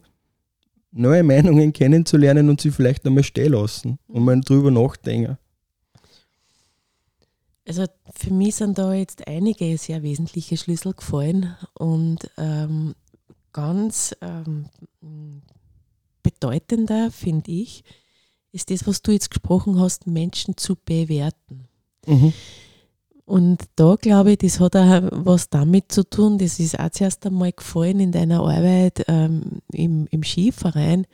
neue 0.91 1.23
Meinungen 1.23 1.73
kennenzulernen 1.73 2.49
und 2.49 2.61
sie 2.61 2.71
vielleicht 2.71 3.05
einmal 3.05 3.23
stehen 3.23 3.53
lassen 3.53 3.99
und 4.07 4.23
mal 4.23 4.39
drüber 4.41 4.71
nachdenken. 4.71 5.37
Also 7.67 7.85
für 8.15 8.33
mich 8.33 8.55
sind 8.55 8.79
da 8.79 8.93
jetzt 8.93 9.27
einige 9.27 9.77
sehr 9.77 10.01
wesentliche 10.01 10.57
Schlüssel 10.57 10.93
gefallen 10.93 11.55
und 11.75 12.29
ähm, 12.37 12.95
ganz 13.53 14.15
ähm, 14.21 14.65
bedeutender, 16.23 17.11
finde 17.11 17.51
ich, 17.51 17.83
ist 18.51 18.71
das, 18.71 18.87
was 18.87 19.03
du 19.03 19.11
jetzt 19.11 19.29
gesprochen 19.29 19.79
hast, 19.79 20.07
Menschen 20.07 20.57
zu 20.57 20.75
bewerten. 20.75 21.67
Mhm. 22.07 22.33
Und 23.29 23.61
da 23.75 23.95
glaube 23.95 24.31
ich, 24.31 24.39
das 24.39 24.59
hat 24.59 24.75
auch 24.75 25.03
was 25.11 25.51
damit 25.51 25.91
zu 25.91 26.03
tun, 26.03 26.39
das 26.39 26.59
ist 26.59 26.79
auch 26.79 26.89
zuerst 26.89 27.27
einmal 27.27 27.51
gefallen 27.51 27.99
in 27.99 28.11
deiner 28.11 28.39
Arbeit 28.39 29.05
ähm, 29.07 29.61
im, 29.71 30.07
im 30.09 30.23
Skiverein, 30.23 31.05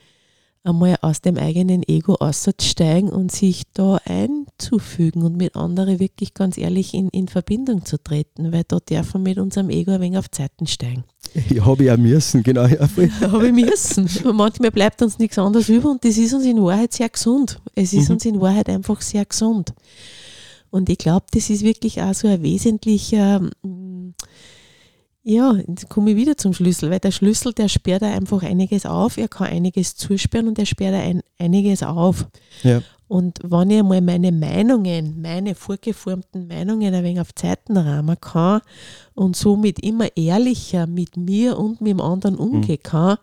einmal 0.63 0.95
aus 1.01 1.19
dem 1.19 1.36
eigenen 1.36 1.84
Ego 1.86 2.15
auszusteigen 2.15 3.10
und 3.10 3.34
sich 3.34 3.63
da 3.73 3.99
einzufügen 4.06 5.23
und 5.23 5.36
mit 5.36 5.58
anderen 5.58 5.99
wirklich 5.99 6.34
ganz 6.34 6.58
ehrlich 6.58 6.93
in, 6.93 7.10
in 7.10 7.28
Verbindung 7.28 7.84
zu 7.84 8.01
treten, 8.01 8.54
weil 8.54 8.63
da 8.65 8.80
dürfen 8.80 9.25
wir 9.25 9.32
mit 9.32 9.38
unserem 9.38 9.69
Ego 9.69 9.91
ein 9.91 9.99
wenig 9.99 10.17
auf 10.17 10.32
Zeiten 10.32 10.67
steigen. 10.67 11.04
Ja, 11.49 11.65
habe 11.65 11.84
ich 11.84 11.91
auch 11.91 11.97
müssen, 11.97 12.43
genau. 12.43 12.65
Ja, 12.65 12.80
habe 13.30 13.47
ich 13.47 13.54
müssen. 13.54 14.10
Manchmal 14.34 14.71
bleibt 14.71 15.01
uns 15.01 15.19
nichts 15.19 15.38
anderes 15.38 15.67
über 15.67 15.91
und 15.91 16.06
das 16.06 16.17
ist 16.17 16.34
uns 16.34 16.45
in 16.45 16.63
Wahrheit 16.63 16.93
sehr 16.93 17.10
gesund. 17.10 17.60
Es 17.75 17.91
ist 17.91 18.08
mhm. 18.08 18.15
uns 18.15 18.23
in 18.23 18.39
Wahrheit 18.39 18.69
einfach 18.69 19.01
sehr 19.01 19.25
gesund. 19.25 19.73
Und 20.76 20.90
ich 20.90 20.98
glaube, 20.98 21.26
das 21.32 21.50
ist 21.50 21.64
wirklich 21.64 22.02
auch 22.02 22.14
so 22.14 22.28
ein 22.28 22.44
wesentlicher, 22.44 23.40
mm, 23.64 24.14
ja, 25.24 25.56
jetzt 25.70 25.88
komme 25.88 26.12
ich 26.12 26.18
wieder 26.18 26.36
zum 26.36 26.52
Schlüssel, 26.52 26.92
weil 26.92 27.00
der 27.00 27.12
Schlüssel, 27.12 27.54
der 27.54 27.70
sperrt 27.70 28.02
da 28.02 28.14
einfach 28.14 28.44
einiges 28.44 28.86
auf, 28.86 29.18
er 29.18 29.30
kann 29.30 29.48
einiges 29.48 29.96
zusperren 29.96 30.50
und 30.50 30.60
er 30.60 30.66
sperrt 30.66 30.94
ein, 30.94 31.22
einiges 31.40 31.82
auf. 31.82 32.28
Ja. 32.64 32.82
Und 33.08 33.40
wenn 33.42 33.70
ich 33.70 33.80
einmal 33.80 34.02
meine 34.02 34.34
Meinungen, 34.34 35.22
meine 35.22 35.56
vorgeformten 35.56 36.46
Meinungen 36.46 36.94
ein 36.94 37.04
wenig 37.06 37.22
auf 37.22 37.34
Zeiten 37.34 37.78
rahmen 37.78 38.20
kann 38.20 38.60
und 39.14 39.38
somit 39.38 39.80
immer 39.80 40.10
ehrlicher 40.18 40.88
mit 40.88 41.16
mir 41.16 41.58
und 41.58 41.80
mit 41.80 41.92
dem 41.92 42.02
anderen 42.02 42.36
umgehen 42.36 42.80
mhm. 42.84 42.90
kann, 42.90 43.18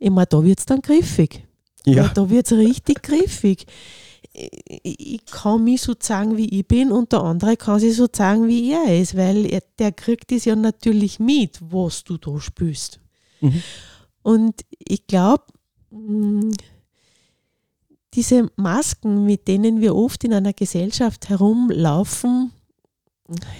ich 0.00 0.10
meine, 0.10 0.26
da 0.26 0.42
wird 0.42 0.58
es 0.58 0.66
dann 0.66 0.82
griffig. 0.82 1.46
Ja. 1.86 2.08
Da 2.08 2.28
wird 2.28 2.46
es 2.46 2.58
richtig 2.58 3.00
griffig 3.04 3.66
ich 4.32 5.24
kann 5.26 5.64
mich 5.64 5.82
so 5.82 5.94
zeigen, 5.94 6.36
wie 6.36 6.48
ich 6.48 6.66
bin 6.66 6.92
und 6.92 7.12
der 7.12 7.22
andere 7.22 7.56
kann 7.56 7.80
sich 7.80 7.96
so 7.96 8.06
zeigen, 8.06 8.48
wie 8.48 8.72
er 8.72 8.98
ist, 8.98 9.16
weil 9.16 9.46
er, 9.46 9.62
der 9.78 9.92
kriegt 9.92 10.30
es 10.32 10.44
ja 10.44 10.54
natürlich 10.54 11.18
mit, 11.18 11.58
was 11.60 12.04
du 12.04 12.16
da 12.16 12.38
spürst. 12.38 13.00
Mhm. 13.40 13.62
Und 14.22 14.54
ich 14.78 15.06
glaube, 15.06 15.44
mm, 15.90 16.50
diese 18.14 18.50
Masken, 18.56 19.24
mit 19.24 19.48
denen 19.48 19.80
wir 19.80 19.94
oft 19.94 20.24
in 20.24 20.34
einer 20.34 20.52
Gesellschaft 20.52 21.28
herumlaufen, 21.28 22.52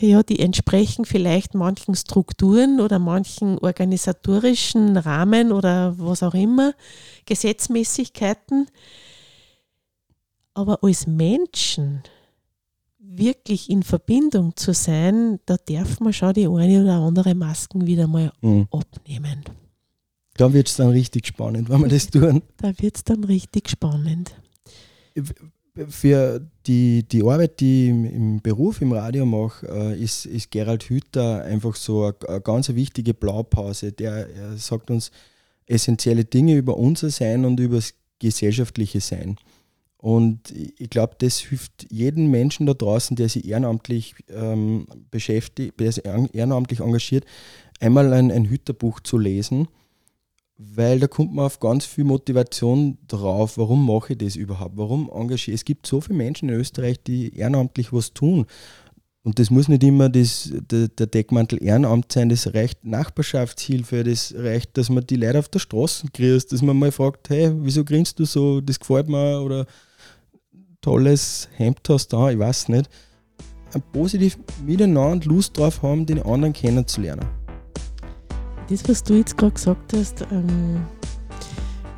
ja, 0.01 0.23
die 0.23 0.40
entsprechen 0.40 1.05
vielleicht 1.05 1.55
manchen 1.55 1.94
Strukturen 1.94 2.81
oder 2.81 2.99
manchen 2.99 3.59
organisatorischen 3.59 4.96
Rahmen 4.96 5.53
oder 5.53 5.94
was 5.99 6.23
auch 6.23 6.35
immer, 6.35 6.75
Gesetzmäßigkeiten. 7.27 8.66
Aber 10.61 10.85
als 10.85 11.07
Menschen 11.07 12.03
wirklich 12.99 13.70
in 13.70 13.83
Verbindung 13.83 14.55
zu 14.57 14.75
sein, 14.75 15.40
da 15.46 15.57
darf 15.57 16.01
man 16.01 16.12
schon 16.12 16.35
die 16.35 16.46
eine 16.46 16.83
oder 16.83 16.96
andere 16.96 17.35
Masken 17.35 17.87
wieder 17.87 18.07
mal 18.07 18.31
mhm. 18.42 18.68
abnehmen. 18.70 19.42
Da 20.35 20.53
wird 20.53 20.68
es 20.68 20.77
dann 20.77 20.90
richtig 20.90 21.29
spannend, 21.29 21.70
wenn 21.70 21.81
wir 21.81 21.88
das 21.88 22.09
tun. 22.09 22.42
Da 22.59 22.79
wird 22.79 22.94
es 22.94 23.05
dann 23.05 23.25
richtig 23.25 23.70
spannend. 23.70 24.35
Für 25.88 26.46
die, 26.66 27.09
die 27.09 27.23
Arbeit, 27.23 27.61
die 27.61 27.85
ich 27.85 27.88
im 27.88 28.42
Beruf 28.42 28.83
im 28.83 28.92
Radio 28.92 29.25
mache, 29.25 29.66
äh, 29.66 29.99
ist, 29.99 30.27
ist 30.27 30.51
Gerald 30.51 30.83
Hüther 30.83 31.42
einfach 31.42 31.75
so 31.75 32.05
eine, 32.05 32.16
eine 32.29 32.40
ganz 32.42 32.68
wichtige 32.68 33.14
Blaupause. 33.14 33.92
Der 33.92 34.59
sagt 34.59 34.90
uns 34.90 35.11
essentielle 35.64 36.27
Dinge 36.27 36.55
über 36.55 36.77
unser 36.77 37.09
Sein 37.09 37.46
und 37.46 37.59
über 37.61 37.77
das 37.77 37.94
gesellschaftliche 38.18 39.01
Sein. 39.01 39.38
Und 40.01 40.51
ich 40.51 40.89
glaube, 40.89 41.15
das 41.19 41.39
hilft 41.41 41.87
jedem 41.91 42.31
Menschen 42.31 42.65
da 42.65 42.73
draußen, 42.73 43.17
der 43.17 43.29
sich 43.29 43.47
ehrenamtlich 43.47 44.15
ähm, 44.31 44.87
beschäftigt, 45.11 45.79
der 45.79 45.93
sich 45.93 46.07
ehrenamtlich 46.07 46.81
engagiert, 46.81 47.27
einmal 47.81 48.11
ein, 48.15 48.33
ein 48.33 48.49
Hütterbuch 48.49 49.01
zu 49.01 49.19
lesen, 49.19 49.69
weil 50.57 51.01
da 51.01 51.07
kommt 51.07 51.35
man 51.35 51.45
auf 51.45 51.61
ganz 51.61 51.85
viel 51.85 52.05
Motivation 52.05 52.97
drauf, 53.09 53.59
warum 53.59 53.85
mache 53.85 54.15
ich 54.15 54.19
das 54.19 54.37
überhaupt, 54.37 54.79
warum 54.79 55.11
engagiere 55.13 55.55
ich. 55.55 55.61
Es 55.61 55.65
gibt 55.67 55.87
so 55.87 56.01
viele 56.01 56.17
Menschen 56.17 56.49
in 56.49 56.55
Österreich, 56.55 57.03
die 57.03 57.37
ehrenamtlich 57.37 57.93
was 57.93 58.15
tun. 58.15 58.47
Und 59.23 59.39
das 59.39 59.51
muss 59.51 59.69
nicht 59.69 59.83
immer 59.83 60.09
das, 60.09 60.51
der, 60.71 60.89
der 60.89 61.07
Deckmantel 61.09 61.63
Ehrenamt 61.63 62.11
sein, 62.11 62.31
das 62.31 62.55
reicht 62.55 62.87
Nachbarschaftshilfe, 62.87 64.03
das 64.03 64.35
reicht, 64.35 64.79
dass 64.79 64.89
man 64.89 65.07
die 65.07 65.17
Leute 65.17 65.41
auf 65.41 65.51
der 65.51 65.59
Straße 65.59 66.07
kriegt, 66.11 66.51
dass 66.51 66.63
man 66.63 66.79
mal 66.79 66.91
fragt, 66.91 67.29
hey, 67.29 67.53
wieso 67.55 67.85
grinst 67.85 68.19
du 68.19 68.25
so, 68.25 68.63
das 68.63 68.81
gefällt 68.81 69.11
mir 69.11 69.43
oder 69.43 69.67
tolles 70.81 71.49
Hemd 71.57 71.81
hast 71.88 72.12
da, 72.12 72.31
ich 72.31 72.38
weiß 72.38 72.69
nicht. 72.69 72.88
Ein 73.73 73.83
positiv 73.93 74.38
miteinander 74.66 75.27
Lust 75.27 75.57
drauf 75.57 75.83
haben, 75.83 76.07
den 76.07 76.23
anderen 76.23 76.53
kennenzulernen. 76.53 77.27
Das, 78.69 78.88
was 78.88 79.03
du 79.03 79.14
jetzt 79.14 79.37
gerade 79.37 79.53
gesagt 79.53 79.93
hast, 79.95 80.23
ähm, 80.33 80.83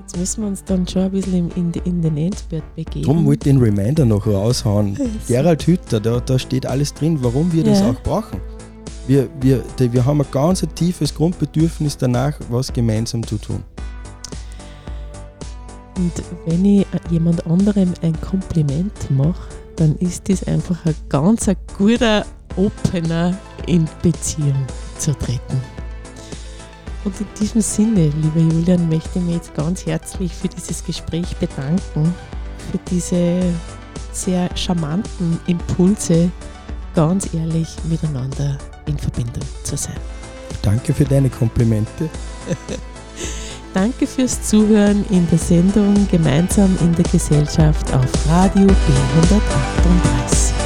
jetzt 0.01 0.16
müssen 0.16 0.42
wir 0.42 0.49
uns 0.49 0.64
dann 0.64 0.87
schon 0.87 1.03
ein 1.03 1.11
bisschen 1.11 1.51
in, 1.53 1.73
in 1.85 2.03
den 2.03 2.16
Endspurt 2.16 2.62
begeben. 2.75 3.07
Darum 3.07 3.27
wollte 3.27 3.49
ich 3.49 3.55
den 3.55 3.62
Reminder 3.62 4.05
noch 4.05 4.27
raushauen. 4.27 4.99
Gerald 5.29 5.66
Hütter, 5.66 6.01
da, 6.01 6.21
da 6.21 6.38
steht 6.38 6.66
alles 6.66 6.92
drin, 6.92 7.18
warum 7.23 7.53
wir 7.53 7.64
das 7.64 7.81
ja. 7.81 7.90
auch 7.90 8.01
brauchen. 8.03 8.40
Wir, 9.07 9.29
wir, 9.40 9.62
wir 9.79 10.05
haben 10.05 10.21
ein 10.21 10.27
ganz 10.31 10.64
tiefes 10.75 11.14
Grundbedürfnis 11.14 11.97
danach, 11.97 12.38
was 12.49 12.73
gemeinsam 12.73 13.27
zu 13.27 13.37
tun. 13.37 13.62
Und 15.96 16.12
wenn 16.46 16.64
ich 16.64 16.87
jemand 17.11 17.46
anderem 17.46 17.92
ein 18.02 18.18
Kompliment 18.20 19.11
mache, 19.11 19.48
dann 19.76 19.96
ist 19.96 20.28
das 20.28 20.44
einfach 20.44 20.85
ein 20.87 20.94
ganz 21.09 21.48
ein 21.48 21.57
guter 21.76 22.24
Opener 22.57 23.37
in 23.66 23.88
Beziehung 24.02 24.66
zu 24.98 25.12
treten. 25.14 25.61
Und 27.05 27.20
in 27.20 27.26
diesem 27.40 27.61
Sinne, 27.61 28.12
lieber 28.22 28.40
Julian, 28.40 28.88
möchte 28.88 29.18
ich 29.18 29.24
mich 29.24 29.35
jetzt 29.35 29.55
ganz 29.55 29.87
herzlich 29.87 30.33
für 30.33 30.48
dieses 30.48 30.85
Gespräch 30.85 31.37
bedanken, 31.37 32.14
für 32.70 32.78
diese 32.90 33.42
sehr 34.12 34.48
charmanten 34.57 35.40
Impulse, 35.46 36.31
ganz 36.94 37.33
ehrlich 37.35 37.68
miteinander 37.88 38.57
in 38.87 38.98
Verbindung 38.98 39.42
zu 39.64 39.76
sein. 39.76 39.96
Danke 40.62 40.94
für 40.94 41.05
deine 41.05 41.28
Komplimente. 41.28 42.09
Danke 43.74 44.06
fürs 44.06 44.42
Zuhören 44.42 45.04
in 45.11 45.26
der 45.30 45.38
Sendung 45.38 46.06
Gemeinsam 46.11 46.76
in 46.82 46.94
der 46.94 47.04
Gesellschaft 47.04 47.92
auf 47.94 48.06
Radio 48.28 48.66
B138. 48.66 50.62